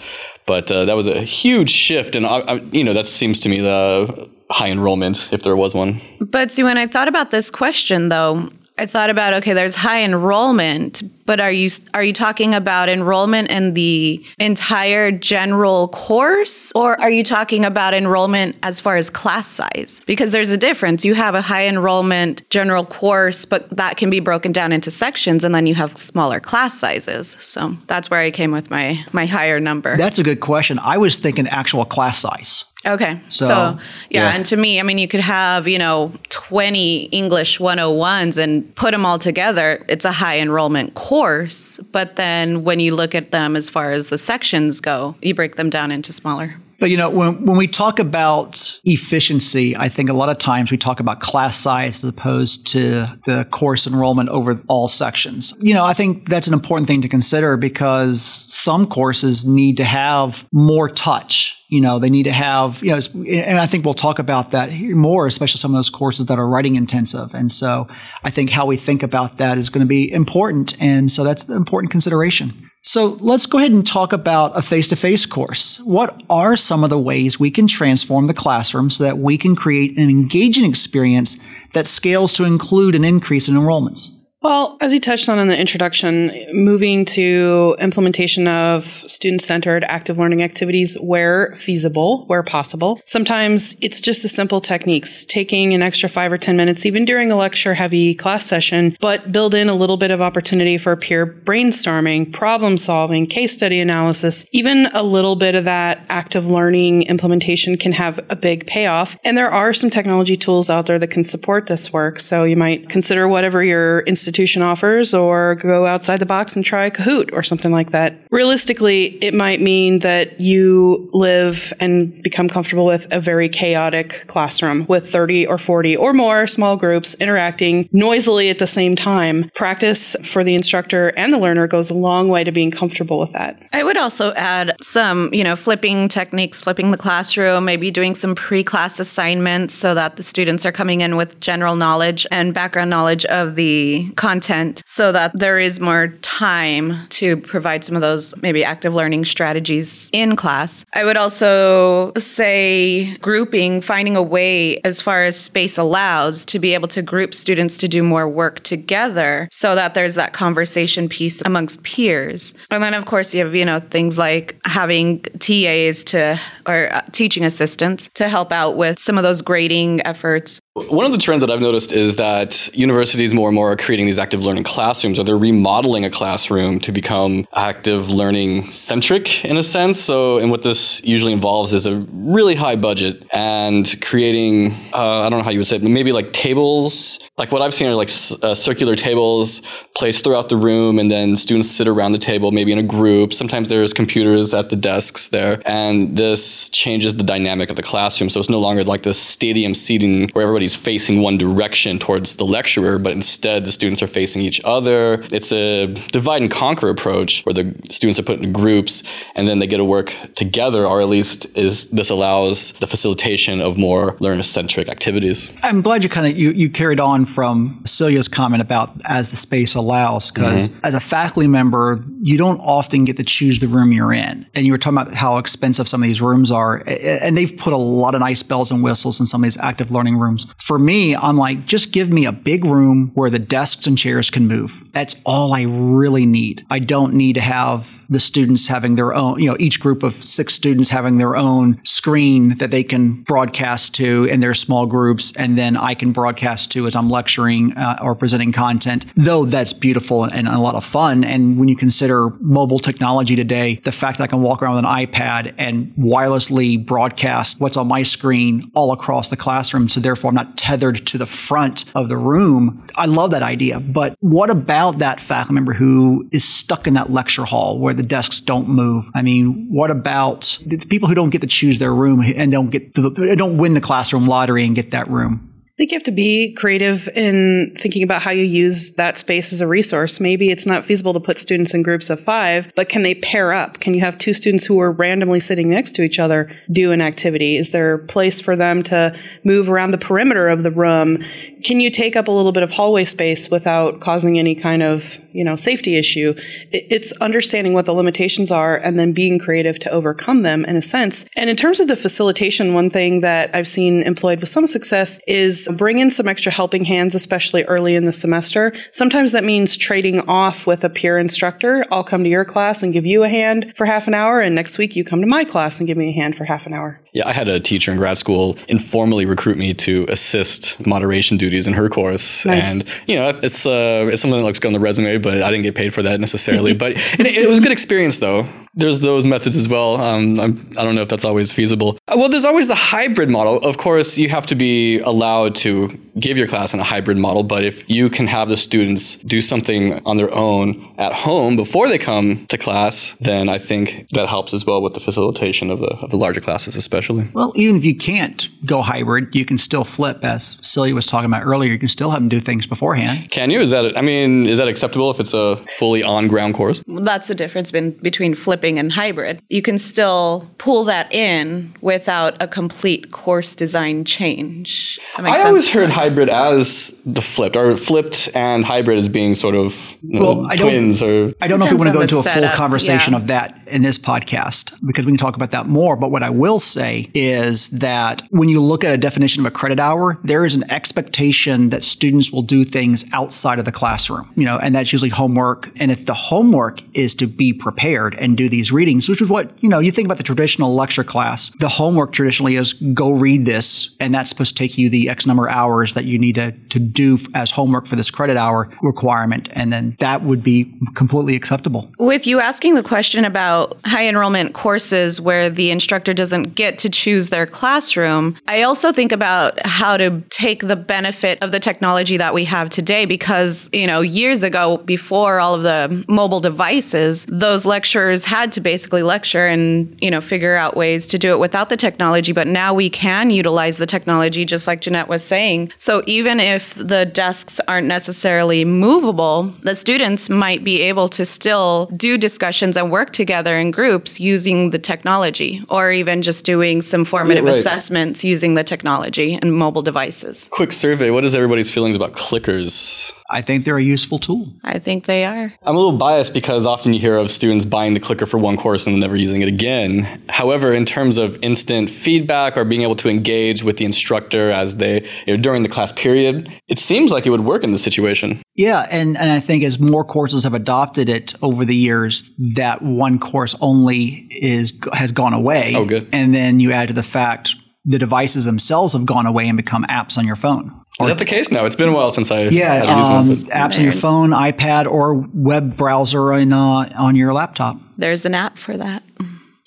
but 0.46 0.70
uh, 0.70 0.84
that 0.84 0.94
was 0.94 1.08
a 1.08 1.20
huge 1.22 1.70
shift, 1.70 2.14
and 2.14 2.24
I, 2.24 2.38
I, 2.40 2.54
you 2.70 2.84
know 2.84 2.92
that 2.92 3.06
seems 3.06 3.40
to 3.40 3.48
me 3.48 3.60
the 3.60 4.28
high 4.50 4.70
enrollment 4.70 5.32
if 5.32 5.42
there 5.42 5.56
was 5.56 5.74
one. 5.74 5.96
But 6.20 6.52
see, 6.52 6.62
when 6.62 6.78
I 6.78 6.86
thought 6.86 7.08
about 7.08 7.32
this 7.32 7.50
question, 7.50 8.10
though, 8.10 8.50
I 8.76 8.86
thought 8.86 9.08
about 9.08 9.34
okay, 9.34 9.52
there's 9.52 9.76
high 9.76 10.02
enrollment, 10.02 11.02
but 11.26 11.38
are 11.38 11.52
you 11.52 11.70
are 11.94 12.02
you 12.02 12.12
talking 12.12 12.54
about 12.54 12.88
enrollment 12.88 13.48
in 13.48 13.74
the 13.74 14.24
entire 14.38 15.12
general 15.12 15.88
course 15.88 16.72
or 16.74 17.00
are 17.00 17.10
you 17.10 17.22
talking 17.22 17.64
about 17.64 17.94
enrollment 17.94 18.56
as 18.64 18.80
far 18.80 18.96
as 18.96 19.10
class 19.10 19.46
size? 19.46 20.02
Because 20.06 20.32
there's 20.32 20.50
a 20.50 20.56
difference. 20.56 21.04
You 21.04 21.14
have 21.14 21.36
a 21.36 21.40
high 21.40 21.66
enrollment 21.66 22.48
general 22.50 22.84
course, 22.84 23.44
but 23.44 23.68
that 23.76 23.96
can 23.96 24.10
be 24.10 24.18
broken 24.18 24.50
down 24.50 24.72
into 24.72 24.90
sections 24.90 25.44
and 25.44 25.54
then 25.54 25.68
you 25.68 25.76
have 25.76 25.96
smaller 25.96 26.40
class 26.40 26.74
sizes. 26.74 27.36
So 27.38 27.76
that's 27.86 28.10
where 28.10 28.20
I 28.20 28.32
came 28.32 28.50
with 28.50 28.70
my 28.70 29.04
my 29.12 29.26
higher 29.26 29.60
number. 29.60 29.96
That's 29.96 30.18
a 30.18 30.24
good 30.24 30.40
question. 30.40 30.80
I 30.80 30.98
was 30.98 31.16
thinking 31.16 31.46
actual 31.46 31.84
class 31.84 32.18
size. 32.18 32.64
Okay. 32.86 33.20
So, 33.28 33.46
so 33.46 33.54
yeah, 33.54 33.78
yeah, 34.10 34.28
and 34.30 34.44
to 34.46 34.56
me, 34.56 34.78
I 34.78 34.82
mean, 34.82 34.98
you 34.98 35.08
could 35.08 35.20
have, 35.20 35.66
you 35.66 35.78
know, 35.78 36.12
20 36.30 37.04
English 37.04 37.58
101s 37.58 38.36
and 38.36 38.74
put 38.74 38.90
them 38.90 39.06
all 39.06 39.18
together. 39.18 39.84
It's 39.88 40.04
a 40.04 40.12
high 40.12 40.38
enrollment 40.38 40.94
course. 40.94 41.78
But 41.92 42.16
then 42.16 42.64
when 42.64 42.80
you 42.80 42.94
look 42.94 43.14
at 43.14 43.30
them 43.30 43.56
as 43.56 43.70
far 43.70 43.92
as 43.92 44.08
the 44.08 44.18
sections 44.18 44.80
go, 44.80 45.16
you 45.22 45.34
break 45.34 45.56
them 45.56 45.70
down 45.70 45.90
into 45.90 46.12
smaller. 46.12 46.56
But 46.80 46.90
you 46.90 46.96
know, 46.96 47.08
when, 47.08 47.46
when 47.46 47.56
we 47.56 47.66
talk 47.66 47.98
about 47.98 48.78
efficiency, 48.84 49.76
I 49.76 49.88
think 49.88 50.10
a 50.10 50.12
lot 50.12 50.28
of 50.28 50.38
times 50.38 50.70
we 50.70 50.76
talk 50.76 51.00
about 51.00 51.20
class 51.20 51.56
size 51.56 52.04
as 52.04 52.10
opposed 52.10 52.66
to 52.68 53.06
the 53.24 53.46
course 53.50 53.86
enrollment 53.86 54.28
over 54.28 54.60
all 54.68 54.88
sections. 54.88 55.54
You 55.60 55.74
know, 55.74 55.84
I 55.84 55.94
think 55.94 56.28
that's 56.28 56.46
an 56.46 56.52
important 56.52 56.88
thing 56.88 57.00
to 57.02 57.08
consider 57.08 57.56
because 57.56 58.20
some 58.20 58.86
courses 58.86 59.46
need 59.46 59.76
to 59.78 59.84
have 59.84 60.46
more 60.52 60.88
touch 60.88 61.63
you 61.74 61.80
know 61.80 61.98
they 61.98 62.08
need 62.08 62.22
to 62.22 62.32
have 62.32 62.82
you 62.84 62.90
know 62.90 63.00
and 63.28 63.58
i 63.58 63.66
think 63.66 63.84
we'll 63.84 63.94
talk 63.94 64.18
about 64.20 64.52
that 64.52 64.72
more 64.72 65.26
especially 65.26 65.58
some 65.58 65.72
of 65.72 65.76
those 65.76 65.90
courses 65.90 66.26
that 66.26 66.38
are 66.38 66.46
writing 66.46 66.76
intensive. 66.76 67.34
And 67.34 67.50
so 67.50 67.88
i 68.22 68.30
think 68.30 68.50
how 68.50 68.64
we 68.66 68.76
think 68.76 69.02
about 69.02 69.38
that 69.38 69.58
is 69.58 69.70
going 69.70 69.84
to 69.84 69.88
be 69.88 70.10
important. 70.12 70.76
And 70.80 71.10
so 71.10 71.24
that's 71.24 71.44
the 71.44 71.56
important 71.56 71.90
consideration. 71.90 72.70
So 72.82 73.16
let's 73.20 73.46
go 73.46 73.58
ahead 73.58 73.72
and 73.72 73.86
talk 73.86 74.12
about 74.12 74.56
a 74.56 74.62
face-to-face 74.62 75.24
course. 75.26 75.80
What 75.80 76.22
are 76.28 76.54
some 76.54 76.84
of 76.84 76.90
the 76.90 76.98
ways 76.98 77.40
we 77.40 77.50
can 77.50 77.66
transform 77.66 78.26
the 78.26 78.34
classroom 78.34 78.90
so 78.90 79.04
that 79.04 79.16
we 79.18 79.38
can 79.38 79.56
create 79.56 79.96
an 79.96 80.10
engaging 80.10 80.68
experience 80.68 81.38
that 81.72 81.86
scales 81.86 82.32
to 82.34 82.44
include 82.44 82.94
an 82.94 83.04
increase 83.04 83.48
in 83.48 83.54
enrollments 83.54 84.23
well, 84.44 84.76
as 84.82 84.92
you 84.92 85.00
touched 85.00 85.30
on 85.30 85.38
in 85.38 85.48
the 85.48 85.58
introduction, 85.58 86.30
moving 86.52 87.06
to 87.06 87.74
implementation 87.80 88.46
of 88.46 88.84
student 88.84 89.40
centered 89.40 89.84
active 89.84 90.18
learning 90.18 90.42
activities 90.42 90.98
where 91.00 91.54
feasible, 91.54 92.26
where 92.26 92.42
possible. 92.42 93.00
Sometimes 93.06 93.74
it's 93.80 94.02
just 94.02 94.20
the 94.20 94.28
simple 94.28 94.60
techniques, 94.60 95.24
taking 95.24 95.72
an 95.72 95.82
extra 95.82 96.10
five 96.10 96.30
or 96.30 96.36
10 96.36 96.58
minutes, 96.58 96.84
even 96.84 97.06
during 97.06 97.32
a 97.32 97.36
lecture 97.36 97.72
heavy 97.72 98.14
class 98.14 98.44
session, 98.44 98.98
but 99.00 99.32
build 99.32 99.54
in 99.54 99.70
a 99.70 99.74
little 99.74 99.96
bit 99.96 100.10
of 100.10 100.20
opportunity 100.20 100.76
for 100.76 100.94
peer 100.94 101.26
brainstorming, 101.26 102.30
problem 102.30 102.76
solving, 102.76 103.26
case 103.26 103.54
study 103.54 103.80
analysis. 103.80 104.44
Even 104.52 104.88
a 104.92 105.02
little 105.02 105.36
bit 105.36 105.54
of 105.54 105.64
that 105.64 106.04
active 106.10 106.46
learning 106.46 107.04
implementation 107.04 107.78
can 107.78 107.92
have 107.92 108.20
a 108.28 108.36
big 108.36 108.66
payoff. 108.66 109.16
And 109.24 109.38
there 109.38 109.50
are 109.50 109.72
some 109.72 109.88
technology 109.88 110.36
tools 110.36 110.68
out 110.68 110.84
there 110.84 110.98
that 110.98 111.08
can 111.08 111.24
support 111.24 111.66
this 111.66 111.94
work. 111.94 112.20
So 112.20 112.44
you 112.44 112.56
might 112.56 112.90
consider 112.90 113.26
whatever 113.26 113.64
your 113.64 114.00
institution 114.00 114.33
institution 114.34 114.62
offers 114.62 115.14
or 115.14 115.54
go 115.54 115.86
outside 115.86 116.18
the 116.18 116.26
box 116.26 116.56
and 116.56 116.64
try 116.64 116.90
Kahoot 116.90 117.32
or 117.32 117.44
something 117.44 117.70
like 117.70 117.92
that. 117.92 118.16
Realistically, 118.32 119.16
it 119.22 119.32
might 119.32 119.60
mean 119.60 120.00
that 120.00 120.40
you 120.40 121.08
live 121.12 121.72
and 121.78 122.20
become 122.20 122.48
comfortable 122.48 122.84
with 122.84 123.06
a 123.12 123.20
very 123.20 123.48
chaotic 123.48 124.24
classroom 124.26 124.86
with 124.88 125.08
30 125.08 125.46
or 125.46 125.56
40 125.56 125.96
or 125.96 126.12
more 126.12 126.48
small 126.48 126.76
groups 126.76 127.14
interacting 127.20 127.88
noisily 127.92 128.50
at 128.50 128.58
the 128.58 128.66
same 128.66 128.96
time. 128.96 129.50
Practice 129.54 130.16
for 130.24 130.42
the 130.42 130.56
instructor 130.56 131.12
and 131.16 131.32
the 131.32 131.38
learner 131.38 131.68
goes 131.68 131.88
a 131.90 131.94
long 131.94 132.28
way 132.28 132.42
to 132.42 132.50
being 132.50 132.72
comfortable 132.72 133.20
with 133.20 133.32
that. 133.34 133.62
I 133.72 133.84
would 133.84 133.96
also 133.96 134.32
add 134.34 134.74
some, 134.82 135.32
you 135.32 135.44
know, 135.44 135.54
flipping 135.54 136.08
techniques, 136.08 136.60
flipping 136.60 136.90
the 136.90 136.98
classroom, 136.98 137.64
maybe 137.64 137.92
doing 137.92 138.14
some 138.14 138.34
pre-class 138.34 138.98
assignments 138.98 139.74
so 139.74 139.94
that 139.94 140.16
the 140.16 140.24
students 140.24 140.66
are 140.66 140.72
coming 140.72 141.02
in 141.02 141.14
with 141.14 141.38
general 141.38 141.76
knowledge 141.76 142.26
and 142.32 142.52
background 142.52 142.90
knowledge 142.90 143.24
of 143.26 143.54
the 143.54 144.10
content 144.24 144.82
so 144.86 145.12
that 145.12 145.38
there 145.38 145.58
is 145.58 145.80
more 145.80 146.08
time 146.22 146.96
to 147.10 147.36
provide 147.36 147.84
some 147.84 147.94
of 147.94 148.00
those 148.00 148.34
maybe 148.40 148.64
active 148.64 148.94
learning 148.94 149.22
strategies 149.22 150.08
in 150.14 150.34
class. 150.34 150.86
I 150.94 151.04
would 151.04 151.18
also 151.18 152.10
say 152.16 153.16
grouping, 153.18 153.82
finding 153.82 154.16
a 154.16 154.22
way 154.22 154.78
as 154.78 155.02
far 155.02 155.24
as 155.24 155.38
space 155.38 155.76
allows 155.76 156.46
to 156.46 156.58
be 156.58 156.72
able 156.72 156.88
to 156.88 157.02
group 157.02 157.34
students 157.34 157.76
to 157.76 157.86
do 157.86 158.02
more 158.02 158.26
work 158.26 158.60
together 158.60 159.46
so 159.52 159.74
that 159.74 159.92
there's 159.92 160.14
that 160.14 160.32
conversation 160.32 161.06
piece 161.06 161.42
amongst 161.44 161.82
peers. 161.82 162.54
And 162.70 162.82
then 162.82 162.94
of 162.94 163.04
course 163.04 163.34
you 163.34 163.44
have, 163.44 163.54
you 163.54 163.66
know, 163.66 163.78
things 163.78 164.16
like 164.16 164.58
having 164.64 165.20
TAs 165.38 166.02
to 166.04 166.40
or 166.66 166.90
uh, 166.90 167.02
teaching 167.12 167.44
assistants 167.44 168.08
to 168.14 168.30
help 168.30 168.52
out 168.52 168.78
with 168.78 168.98
some 168.98 169.18
of 169.18 169.22
those 169.22 169.42
grading 169.42 170.00
efforts 170.06 170.62
one 170.74 171.06
of 171.06 171.12
the 171.12 171.18
trends 171.18 171.40
that 171.40 171.52
I've 171.52 171.60
noticed 171.60 171.92
is 171.92 172.16
that 172.16 172.68
universities 172.74 173.32
more 173.32 173.48
and 173.48 173.54
more 173.54 173.70
are 173.70 173.76
creating 173.76 174.06
these 174.06 174.18
active 174.18 174.44
learning 174.44 174.64
classrooms, 174.64 175.20
or 175.20 175.24
they're 175.24 175.38
remodeling 175.38 176.04
a 176.04 176.10
classroom 176.10 176.80
to 176.80 176.90
become 176.90 177.46
active 177.54 178.10
learning 178.10 178.64
centric 178.72 179.44
in 179.44 179.56
a 179.56 179.62
sense. 179.62 180.00
So, 180.00 180.38
and 180.38 180.50
what 180.50 180.62
this 180.62 181.00
usually 181.04 181.32
involves 181.32 181.72
is 181.72 181.86
a 181.86 182.04
really 182.12 182.56
high 182.56 182.74
budget 182.74 183.24
and 183.32 183.86
creating, 184.02 184.72
uh, 184.92 185.20
I 185.20 185.30
don't 185.30 185.38
know 185.38 185.44
how 185.44 185.50
you 185.50 185.60
would 185.60 185.68
say 185.68 185.76
it, 185.76 185.82
maybe 185.82 186.10
like 186.10 186.32
tables. 186.32 187.20
Like 187.38 187.52
what 187.52 187.62
I've 187.62 187.74
seen 187.74 187.86
are 187.86 187.94
like 187.94 188.10
uh, 188.42 188.56
circular 188.56 188.96
tables 188.96 189.60
placed 189.94 190.24
throughout 190.24 190.48
the 190.48 190.56
room, 190.56 190.98
and 190.98 191.08
then 191.08 191.36
students 191.36 191.70
sit 191.70 191.86
around 191.86 192.12
the 192.12 192.18
table, 192.18 192.50
maybe 192.50 192.72
in 192.72 192.78
a 192.78 192.82
group. 192.82 193.32
Sometimes 193.32 193.68
there's 193.68 193.92
computers 193.92 194.52
at 194.52 194.70
the 194.70 194.76
desks 194.76 195.28
there, 195.28 195.62
and 195.66 196.16
this 196.16 196.68
changes 196.70 197.14
the 197.14 197.22
dynamic 197.22 197.70
of 197.70 197.76
the 197.76 197.82
classroom. 197.82 198.28
So 198.28 198.40
it's 198.40 198.50
no 198.50 198.58
longer 198.58 198.82
like 198.82 199.04
this 199.04 199.20
stadium 199.20 199.74
seating 199.74 200.30
where 200.30 200.42
everybody 200.42 200.63
everybody's 200.64 200.76
facing 200.76 201.20
one 201.20 201.36
direction 201.36 201.98
towards 201.98 202.36
the 202.36 202.44
lecturer, 202.44 202.98
but 202.98 203.12
instead 203.12 203.64
the 203.64 203.72
students 203.72 204.02
are 204.02 204.06
facing 204.06 204.42
each 204.42 204.60
other. 204.64 205.22
It's 205.30 205.52
a 205.52 205.86
divide 206.10 206.42
and 206.42 206.50
conquer 206.50 206.88
approach 206.88 207.42
where 207.44 207.52
the 207.52 207.74
students 207.90 208.18
are 208.18 208.22
put 208.22 208.38
into 208.40 208.50
groups 208.50 209.02
and 209.34 209.46
then 209.46 209.58
they 209.58 209.66
get 209.66 209.76
to 209.78 209.84
work 209.84 210.14
together, 210.34 210.86
or 210.86 211.00
at 211.02 211.08
least 211.08 211.46
is 211.56 211.90
this 211.90 212.10
allows 212.10 212.72
the 212.80 212.86
facilitation 212.86 213.60
of 213.60 213.76
more 213.76 214.16
learner-centric 214.20 214.88
activities. 214.88 215.50
I'm 215.62 215.82
glad 215.82 216.02
you 216.02 216.08
kind 216.08 216.26
of 216.26 216.38
you, 216.38 216.50
you 216.52 216.70
carried 216.70 217.00
on 217.00 217.26
from 217.26 217.82
Celia's 217.84 218.28
comment 218.28 218.62
about 218.62 218.92
as 219.04 219.28
the 219.28 219.36
space 219.36 219.74
allows, 219.74 220.30
because 220.30 220.54
Mm-hmm. 220.54 220.86
as 220.86 220.94
a 220.94 221.00
faculty 221.00 221.48
member, 221.48 221.98
you 222.20 222.38
don't 222.38 222.60
often 222.60 223.04
get 223.04 223.16
to 223.16 223.24
choose 223.24 223.58
the 223.58 223.66
room 223.66 223.90
you're 223.92 224.12
in. 224.12 224.46
And 224.54 224.64
you 224.64 224.72
were 224.72 224.78
talking 224.78 224.98
about 224.98 225.14
how 225.14 225.38
expensive 225.38 225.88
some 225.88 226.00
of 226.00 226.06
these 226.06 226.20
rooms 226.20 226.50
are, 226.50 226.82
and 226.86 227.36
they've 227.36 227.54
put 227.56 227.72
a 227.72 227.76
lot 227.76 228.14
of 228.14 228.20
nice 228.20 228.42
bells 228.42 228.70
and 228.70 228.82
whistles 228.82 229.18
in 229.18 229.26
some 229.26 229.42
of 229.42 229.44
these 229.44 229.58
active 229.58 229.90
learning 229.90 230.16
rooms. 230.16 230.46
For 230.58 230.78
me, 230.78 231.14
I'm 231.14 231.36
like, 231.36 231.66
just 231.66 231.92
give 231.92 232.10
me 232.10 232.24
a 232.24 232.32
big 232.32 232.64
room 232.64 233.10
where 233.12 233.28
the 233.28 233.38
desks 233.38 233.86
and 233.86 233.98
chairs 233.98 234.30
can 234.30 234.46
move. 234.46 234.90
That's 234.92 235.14
all 235.26 235.52
I 235.52 235.62
really 235.62 236.24
need. 236.24 236.64
I 236.70 236.78
don't 236.78 237.12
need 237.12 237.34
to 237.34 237.42
have 237.42 238.06
the 238.08 238.18
students 238.18 238.68
having 238.68 238.96
their 238.96 239.14
own, 239.14 239.40
you 239.40 239.50
know, 239.50 239.56
each 239.58 239.78
group 239.78 240.02
of 240.02 240.14
six 240.14 240.54
students 240.54 240.88
having 240.88 241.18
their 241.18 241.36
own 241.36 241.84
screen 241.84 242.56
that 242.58 242.70
they 242.70 242.82
can 242.82 243.22
broadcast 243.24 243.94
to 243.96 244.24
in 244.24 244.40
their 244.40 244.54
small 244.54 244.86
groups, 244.86 245.32
and 245.36 245.58
then 245.58 245.76
I 245.76 245.94
can 245.94 246.12
broadcast 246.12 246.72
to 246.72 246.86
as 246.86 246.96
I'm 246.96 247.10
lecturing 247.10 247.72
uh, 247.74 247.98
or 248.00 248.14
presenting 248.14 248.52
content. 248.52 249.04
Though 249.16 249.44
that's 249.44 249.72
beautiful 249.72 250.24
and 250.24 250.48
a 250.48 250.58
lot 250.58 250.76
of 250.76 250.84
fun. 250.84 251.24
And 251.24 251.58
when 251.58 251.68
you 251.68 251.76
consider 251.76 252.30
mobile 252.40 252.78
technology 252.78 253.36
today, 253.36 253.80
the 253.84 253.92
fact 253.92 254.16
that 254.18 254.24
I 254.24 254.28
can 254.28 254.40
walk 254.40 254.62
around 254.62 254.76
with 254.76 254.84
an 254.84 254.90
iPad 254.90 255.54
and 255.58 255.92
wirelessly 255.96 256.84
broadcast 256.84 257.60
what's 257.60 257.76
on 257.76 257.88
my 257.88 258.02
screen 258.02 258.70
all 258.74 258.92
across 258.92 259.28
the 259.28 259.36
classroom, 259.36 259.88
so 259.88 260.00
therefore 260.00 260.30
I'm 260.30 260.34
not 260.34 260.43
tethered 260.56 261.06
to 261.06 261.18
the 261.18 261.26
front 261.26 261.84
of 261.94 262.08
the 262.08 262.16
room. 262.16 262.86
I 262.96 263.06
love 263.06 263.30
that 263.32 263.42
idea. 263.42 263.80
But 263.80 264.16
what 264.20 264.50
about 264.50 264.98
that 264.98 265.20
faculty 265.20 265.54
member 265.54 265.72
who 265.72 266.28
is 266.32 266.44
stuck 266.44 266.86
in 266.86 266.94
that 266.94 267.10
lecture 267.10 267.44
hall 267.44 267.78
where 267.78 267.94
the 267.94 268.02
desks 268.02 268.40
don't 268.40 268.68
move? 268.68 269.06
I 269.14 269.22
mean, 269.22 269.68
what 269.70 269.90
about 269.90 270.58
the 270.66 270.78
people 270.78 271.08
who 271.08 271.14
don't 271.14 271.30
get 271.30 271.40
to 271.40 271.46
choose 271.46 271.78
their 271.78 271.94
room 271.94 272.22
and 272.22 272.50
don't 272.50 272.70
get 272.70 272.94
the, 272.94 273.34
don't 273.36 273.58
win 273.58 273.74
the 273.74 273.80
classroom 273.80 274.26
lottery 274.26 274.66
and 274.66 274.74
get 274.74 274.90
that 274.90 275.08
room? 275.08 275.53
I 275.74 275.76
think 275.76 275.90
you 275.90 275.96
have 275.96 276.04
to 276.04 276.12
be 276.12 276.52
creative 276.52 277.08
in 277.16 277.74
thinking 277.76 278.04
about 278.04 278.22
how 278.22 278.30
you 278.30 278.44
use 278.44 278.92
that 278.92 279.18
space 279.18 279.52
as 279.52 279.60
a 279.60 279.66
resource. 279.66 280.20
Maybe 280.20 280.52
it's 280.52 280.66
not 280.66 280.84
feasible 280.84 281.12
to 281.14 281.18
put 281.18 281.36
students 281.36 281.74
in 281.74 281.82
groups 281.82 282.10
of 282.10 282.20
five, 282.20 282.70
but 282.76 282.88
can 282.88 283.02
they 283.02 283.16
pair 283.16 283.52
up? 283.52 283.80
Can 283.80 283.92
you 283.92 284.00
have 284.00 284.16
two 284.16 284.32
students 284.32 284.64
who 284.64 284.78
are 284.78 284.92
randomly 284.92 285.40
sitting 285.40 285.68
next 285.68 285.96
to 285.96 286.02
each 286.02 286.20
other 286.20 286.48
do 286.70 286.92
an 286.92 287.00
activity? 287.00 287.56
Is 287.56 287.72
there 287.72 287.94
a 287.94 287.98
place 287.98 288.40
for 288.40 288.54
them 288.54 288.84
to 288.84 289.18
move 289.42 289.68
around 289.68 289.90
the 289.90 289.98
perimeter 289.98 290.46
of 290.46 290.62
the 290.62 290.70
room? 290.70 291.18
Can 291.64 291.80
you 291.80 291.88
take 291.90 292.14
up 292.14 292.28
a 292.28 292.30
little 292.30 292.52
bit 292.52 292.62
of 292.62 292.72
hallway 292.72 293.04
space 293.04 293.50
without 293.50 294.00
causing 294.00 294.38
any 294.38 294.54
kind 294.54 294.82
of, 294.82 295.18
you 295.32 295.42
know, 295.42 295.56
safety 295.56 295.96
issue? 295.96 296.34
It- 296.70 296.86
It's 296.90 297.12
understanding 297.22 297.72
what 297.72 297.86
the 297.86 297.94
limitations 297.94 298.50
are 298.52 298.76
and 298.76 298.98
then 298.98 299.12
being 299.12 299.38
creative 299.38 299.78
to 299.80 299.90
overcome 299.90 300.42
them 300.42 300.66
in 300.66 300.76
a 300.76 300.82
sense. 300.82 301.24
And 301.38 301.48
in 301.48 301.56
terms 301.56 301.80
of 301.80 301.88
the 301.88 301.96
facilitation, 301.96 302.74
one 302.74 302.90
thing 302.90 303.22
that 303.22 303.48
I've 303.54 303.66
seen 303.66 304.02
employed 304.02 304.40
with 304.40 304.50
some 304.50 304.66
success 304.66 305.20
is 305.26 305.66
bring 305.76 305.98
in 306.00 306.10
some 306.10 306.28
extra 306.28 306.52
helping 306.52 306.84
hands, 306.84 307.14
especially 307.14 307.64
early 307.64 307.94
in 307.96 308.04
the 308.04 308.12
semester. 308.12 308.72
Sometimes 308.90 309.32
that 309.32 309.42
means 309.42 309.76
trading 309.76 310.20
off 310.28 310.66
with 310.66 310.84
a 310.84 310.90
peer 310.90 311.16
instructor. 311.16 311.82
I'll 311.90 312.04
come 312.04 312.22
to 312.24 312.30
your 312.30 312.44
class 312.44 312.82
and 312.82 312.92
give 312.92 313.06
you 313.06 313.22
a 313.22 313.28
hand 313.30 313.72
for 313.74 313.86
half 313.86 314.06
an 314.06 314.12
hour, 314.12 314.40
and 314.40 314.54
next 314.54 314.76
week 314.76 314.94
you 314.94 315.02
come 315.02 315.22
to 315.22 315.26
my 315.26 315.44
class 315.44 315.80
and 315.80 315.86
give 315.86 315.96
me 315.96 316.10
a 316.10 316.12
hand 316.12 316.36
for 316.36 316.44
half 316.44 316.66
an 316.66 316.74
hour. 316.74 317.00
Yeah, 317.14 317.28
I 317.28 317.32
had 317.32 317.48
a 317.48 317.60
teacher 317.60 317.92
in 317.92 317.96
grad 317.96 318.18
school 318.18 318.58
informally 318.66 319.24
recruit 319.24 319.56
me 319.56 319.72
to 319.74 320.04
assist 320.08 320.84
moderation 320.84 321.36
duties 321.36 321.68
in 321.68 321.72
her 321.74 321.88
course, 321.88 322.44
Nice. 322.44 322.80
and 322.80 322.88
you 323.06 323.14
know, 323.14 323.28
it's 323.40 323.64
uh, 323.64 324.08
it's 324.10 324.20
something 324.20 324.38
that 324.38 324.44
looks 324.44 324.58
good 324.58 324.68
on 324.68 324.72
the 324.72 324.80
resume, 324.80 325.18
but 325.18 325.40
I 325.40 325.50
didn't 325.50 325.62
get 325.62 325.76
paid 325.76 325.94
for 325.94 326.02
that 326.02 326.18
necessarily. 326.18 326.74
but 326.84 326.92
it, 326.92 327.26
it 327.26 327.48
was 327.48 327.60
a 327.60 327.62
good 327.62 327.70
experience, 327.70 328.18
though. 328.18 328.48
There's 328.76 329.00
those 329.00 329.26
methods 329.26 329.56
as 329.56 329.68
well. 329.68 330.00
Um, 330.00 330.40
I'm, 330.40 330.52
I 330.78 330.82
don't 330.84 330.94
know 330.94 331.02
if 331.02 331.08
that's 331.08 331.24
always 331.24 331.52
feasible. 331.52 331.98
Uh, 332.08 332.14
Well, 332.16 332.28
there's 332.28 332.44
always 332.44 332.68
the 332.68 332.74
hybrid 332.74 333.30
model. 333.30 333.58
Of 333.58 333.76
course, 333.76 334.18
you 334.18 334.28
have 334.30 334.46
to 334.46 334.54
be 334.54 334.98
allowed 335.00 335.54
to 335.56 335.88
give 336.18 336.38
your 336.38 336.46
class 336.46 336.72
in 336.74 336.80
a 336.80 336.84
hybrid 336.84 337.16
model, 337.18 337.42
but 337.42 337.64
if 337.64 337.88
you 337.90 338.08
can 338.08 338.26
have 338.28 338.48
the 338.48 338.56
students 338.56 339.16
do 339.16 339.40
something 339.40 340.00
on 340.06 340.16
their 340.16 340.32
own 340.32 340.94
at 340.98 341.12
home 341.12 341.56
before 341.56 341.88
they 341.88 341.98
come 341.98 342.46
to 342.46 342.56
class, 342.58 343.14
then 343.20 343.48
I 343.48 343.58
think 343.58 344.08
that 344.10 344.28
helps 344.28 344.54
as 344.54 344.64
well 344.64 344.80
with 344.82 344.94
the 344.94 345.00
facilitation 345.00 345.70
of 345.70 345.78
the 345.80 345.92
of 346.04 346.10
the 346.10 346.16
larger 346.16 346.40
classes, 346.40 346.76
especially. 346.76 347.26
Well, 347.32 347.52
even 347.56 347.76
if 347.76 347.84
you 347.84 347.96
can't 347.96 348.48
go 348.66 348.82
hybrid, 348.82 349.34
you 349.34 349.44
can 349.44 349.58
still 349.58 349.84
flip, 349.84 350.24
as 350.24 350.58
Celia 350.62 350.94
was 350.94 351.06
talking 351.06 351.30
about 351.30 351.42
earlier. 351.44 351.72
You 351.72 351.78
can 351.78 351.88
still 351.88 352.10
have 352.10 352.20
them 352.20 352.28
do 352.28 352.40
things 352.40 352.66
beforehand. 352.66 353.30
Can 353.30 353.50
you? 353.50 353.60
Is 353.60 353.70
that? 353.70 353.96
I 353.98 354.00
mean, 354.02 354.46
is 354.46 354.58
that 354.58 354.68
acceptable 354.68 355.10
if 355.10 355.18
it's 355.20 355.34
a 355.34 355.56
fully 355.78 356.02
on-ground 356.02 356.54
course? 356.54 356.82
That's 356.86 357.26
the 357.28 357.34
difference 357.34 357.70
bin- 357.70 357.98
between 358.02 358.34
flipping 358.34 358.63
and 358.78 358.92
hybrid. 358.92 359.40
You 359.48 359.62
can 359.62 359.78
still 359.78 360.50
pull 360.58 360.84
that 360.84 361.12
in 361.12 361.74
without 361.80 362.40
a 362.42 362.48
complete 362.48 363.10
course 363.12 363.54
design 363.54 364.04
change. 364.04 364.96
Does 364.96 365.16
that 365.16 365.22
make 365.22 365.34
I 365.34 365.42
always 365.44 365.70
heard 365.70 365.90
hybrid 365.90 366.28
as 366.28 366.98
the 367.04 367.20
flipped, 367.22 367.56
or 367.56 367.76
flipped 367.76 368.28
and 368.34 368.64
hybrid 368.64 368.98
as 368.98 369.08
being 369.08 369.34
sort 369.34 369.54
of 369.54 369.96
you 370.02 370.18
know, 370.18 370.34
Well, 370.34 370.46
I 370.50 370.56
don't- 370.56 370.70
twins, 370.70 371.02
or 371.02 371.32
I 371.40 371.48
don't 371.48 371.58
know 371.58 371.66
if 371.66 371.72
we 371.72 371.76
want 371.78 371.88
to 371.88 371.94
go 371.94 372.00
into 372.00 372.14
the 372.14 372.20
a 372.20 372.22
full 372.22 372.32
setup, 372.32 372.54
conversation 372.54 373.12
yeah. 373.12 373.18
of 373.18 373.26
that 373.28 373.63
in 373.74 373.82
this 373.82 373.98
podcast 373.98 374.72
because 374.86 375.04
we 375.04 375.10
can 375.10 375.18
talk 375.18 375.34
about 375.34 375.50
that 375.50 375.66
more. 375.66 375.96
But 375.96 376.12
what 376.12 376.22
I 376.22 376.30
will 376.30 376.60
say 376.60 377.10
is 377.12 377.68
that 377.70 378.22
when 378.30 378.48
you 378.48 378.60
look 378.62 378.84
at 378.84 378.94
a 378.94 378.96
definition 378.96 379.44
of 379.44 379.46
a 379.46 379.50
credit 379.50 379.80
hour, 379.80 380.16
there 380.22 380.44
is 380.44 380.54
an 380.54 380.70
expectation 380.70 381.70
that 381.70 381.82
students 381.82 382.30
will 382.30 382.42
do 382.42 382.64
things 382.64 383.04
outside 383.12 383.58
of 383.58 383.64
the 383.64 383.72
classroom, 383.72 384.30
you 384.36 384.44
know, 384.44 384.58
and 384.58 384.76
that's 384.76 384.92
usually 384.92 385.10
homework. 385.10 385.68
And 385.80 385.90
if 385.90 386.06
the 386.06 386.14
homework 386.14 386.78
is 386.96 387.14
to 387.16 387.26
be 387.26 387.52
prepared 387.52 388.14
and 388.14 388.36
do 388.36 388.48
these 388.48 388.70
readings, 388.70 389.08
which 389.08 389.20
is 389.20 389.28
what, 389.28 389.50
you 389.60 389.68
know, 389.68 389.80
you 389.80 389.90
think 389.90 390.06
about 390.06 390.18
the 390.18 390.22
traditional 390.22 390.72
lecture 390.72 391.04
class, 391.04 391.50
the 391.58 391.68
homework 391.68 392.12
traditionally 392.12 392.54
is 392.54 392.74
go 392.74 393.10
read 393.10 393.44
this, 393.44 393.96
and 393.98 394.14
that's 394.14 394.30
supposed 394.30 394.56
to 394.56 394.62
take 394.62 394.78
you 394.78 394.88
the 394.88 395.08
X 395.08 395.26
number 395.26 395.48
of 395.48 395.52
hours 395.52 395.94
that 395.94 396.04
you 396.04 396.16
need 396.16 396.36
to, 396.36 396.52
to 396.52 396.78
do 396.78 397.18
as 397.34 397.50
homework 397.50 397.86
for 397.86 397.96
this 397.96 398.10
credit 398.10 398.36
hour 398.36 398.70
requirement. 398.82 399.48
And 399.52 399.72
then 399.72 399.96
that 399.98 400.22
would 400.22 400.44
be 400.44 400.72
completely 400.94 401.34
acceptable. 401.34 401.92
With 401.98 402.24
you 402.24 402.38
asking 402.38 402.76
the 402.76 402.84
question 402.84 403.24
about 403.24 403.63
high 403.84 404.06
enrollment 404.06 404.54
courses 404.54 405.20
where 405.20 405.50
the 405.50 405.70
instructor 405.70 406.14
doesn't 406.14 406.54
get 406.54 406.78
to 406.78 406.90
choose 406.90 407.28
their 407.28 407.46
classroom, 407.46 408.36
I 408.48 408.62
also 408.62 408.92
think 408.92 409.12
about 409.12 409.64
how 409.66 409.96
to 409.96 410.22
take 410.30 410.60
the 410.60 410.76
benefit 410.76 411.42
of 411.42 411.52
the 411.52 411.60
technology 411.60 412.16
that 412.16 412.34
we 412.34 412.44
have 412.44 412.70
today 412.70 413.04
because, 413.04 413.68
you 413.72 413.86
know, 413.86 414.00
years 414.00 414.42
ago, 414.42 414.78
before 414.78 415.40
all 415.40 415.54
of 415.54 415.62
the 415.62 416.04
mobile 416.08 416.40
devices, 416.40 417.26
those 417.28 417.66
lecturers 417.66 418.24
had 418.24 418.52
to 418.52 418.60
basically 418.60 419.02
lecture 419.02 419.46
and, 419.46 419.96
you 420.00 420.10
know, 420.10 420.20
figure 420.20 420.56
out 420.56 420.76
ways 420.76 421.06
to 421.08 421.18
do 421.18 421.30
it 421.30 421.38
without 421.38 421.68
the 421.68 421.76
technology. 421.76 422.32
But 422.32 422.46
now 422.46 422.74
we 422.74 422.90
can 422.90 423.30
utilize 423.30 423.76
the 423.76 423.86
technology, 423.86 424.44
just 424.44 424.66
like 424.66 424.80
Jeanette 424.80 425.08
was 425.08 425.24
saying. 425.24 425.72
So 425.78 426.02
even 426.06 426.40
if 426.40 426.74
the 426.74 427.06
desks 427.06 427.60
aren't 427.68 427.86
necessarily 427.86 428.64
movable, 428.64 429.54
the 429.62 429.74
students 429.74 430.28
might 430.28 430.64
be 430.64 430.82
able 430.82 431.08
to 431.10 431.24
still 431.24 431.86
do 431.96 432.18
discussions 432.18 432.76
and 432.76 432.90
work 432.90 433.12
together 433.12 433.53
in 433.58 433.70
groups 433.70 434.20
using 434.20 434.70
the 434.70 434.78
technology, 434.78 435.62
or 435.68 435.90
even 435.92 436.22
just 436.22 436.44
doing 436.44 436.82
some 436.82 437.04
formative 437.04 437.44
Yeah, 437.44 437.50
right. 437.50 437.58
assessments 437.58 438.22
using 438.24 438.54
the 438.54 438.64
technology 438.64 439.38
and 439.40 439.54
mobile 439.54 439.82
devices. 439.82 440.48
quick 440.50 440.72
survey. 440.72 441.10
What 441.10 441.24
is 441.24 441.34
everybody's 441.34 441.70
feelings 441.70 441.96
about 441.96 442.12
clickers? 442.12 443.12
I 443.34 443.42
think 443.42 443.64
they're 443.64 443.78
a 443.78 443.82
useful 443.82 444.20
tool. 444.20 444.46
I 444.62 444.78
think 444.78 445.06
they 445.06 445.24
are. 445.24 445.52
I'm 445.64 445.74
a 445.74 445.78
little 445.78 445.98
biased 445.98 446.32
because 446.32 446.66
often 446.66 446.94
you 446.94 447.00
hear 447.00 447.16
of 447.16 447.32
students 447.32 447.64
buying 447.64 447.92
the 447.92 447.98
clicker 447.98 448.26
for 448.26 448.38
one 448.38 448.56
course 448.56 448.86
and 448.86 448.94
then 448.94 449.00
never 449.00 449.16
using 449.16 449.42
it 449.42 449.48
again. 449.48 450.22
However, 450.28 450.72
in 450.72 450.84
terms 450.84 451.18
of 451.18 451.36
instant 451.42 451.90
feedback 451.90 452.56
or 452.56 452.64
being 452.64 452.82
able 452.82 452.94
to 452.94 453.08
engage 453.08 453.64
with 453.64 453.78
the 453.78 453.84
instructor 453.84 454.52
as 454.52 454.76
they 454.76 455.02
you 455.26 455.36
know, 455.36 455.42
during 455.42 455.64
the 455.64 455.68
class 455.68 455.90
period, 455.90 456.48
it 456.68 456.78
seems 456.78 457.10
like 457.10 457.26
it 457.26 457.30
would 457.30 457.40
work 457.40 457.64
in 457.64 457.72
this 457.72 457.82
situation. 457.82 458.40
Yeah, 458.54 458.86
and, 458.88 459.16
and 459.16 459.32
I 459.32 459.40
think 459.40 459.64
as 459.64 459.80
more 459.80 460.04
courses 460.04 460.44
have 460.44 460.54
adopted 460.54 461.08
it 461.08 461.34
over 461.42 461.64
the 461.64 461.74
years, 461.74 462.32
that 462.54 462.82
one 462.82 463.18
course 463.18 463.56
only 463.60 464.28
is 464.30 464.78
has 464.92 465.10
gone 465.10 465.32
away. 465.32 465.72
Oh, 465.74 465.84
good. 465.84 466.06
And 466.12 466.32
then 466.32 466.60
you 466.60 466.70
add 466.70 466.86
to 466.86 466.94
the 466.94 467.02
fact 467.02 467.56
the 467.84 467.98
devices 467.98 468.44
themselves 468.44 468.92
have 468.92 469.06
gone 469.06 469.26
away 469.26 469.48
and 469.48 469.56
become 469.56 469.84
apps 469.84 470.16
on 470.16 470.24
your 470.24 470.36
phone. 470.36 470.83
Is 471.00 471.08
that 471.08 471.18
the 471.18 471.24
case 471.24 471.50
now? 471.50 471.64
It's 471.64 471.74
been 471.74 471.88
a 471.88 471.92
while 471.92 472.10
since 472.10 472.30
I 472.30 472.42
Yeah, 472.44 472.72
had 472.74 472.86
um, 472.86 473.26
one. 473.26 473.36
apps 473.50 473.76
on 473.78 473.82
your 473.82 473.92
phone, 473.92 474.30
iPad, 474.30 474.86
or 474.86 475.14
web 475.34 475.76
browser 475.76 476.32
in, 476.34 476.52
uh, 476.52 476.88
on 476.96 477.16
your 477.16 477.32
laptop. 477.32 477.78
There's 477.98 478.24
an 478.24 478.34
app 478.34 478.56
for 478.58 478.76
that. 478.76 479.02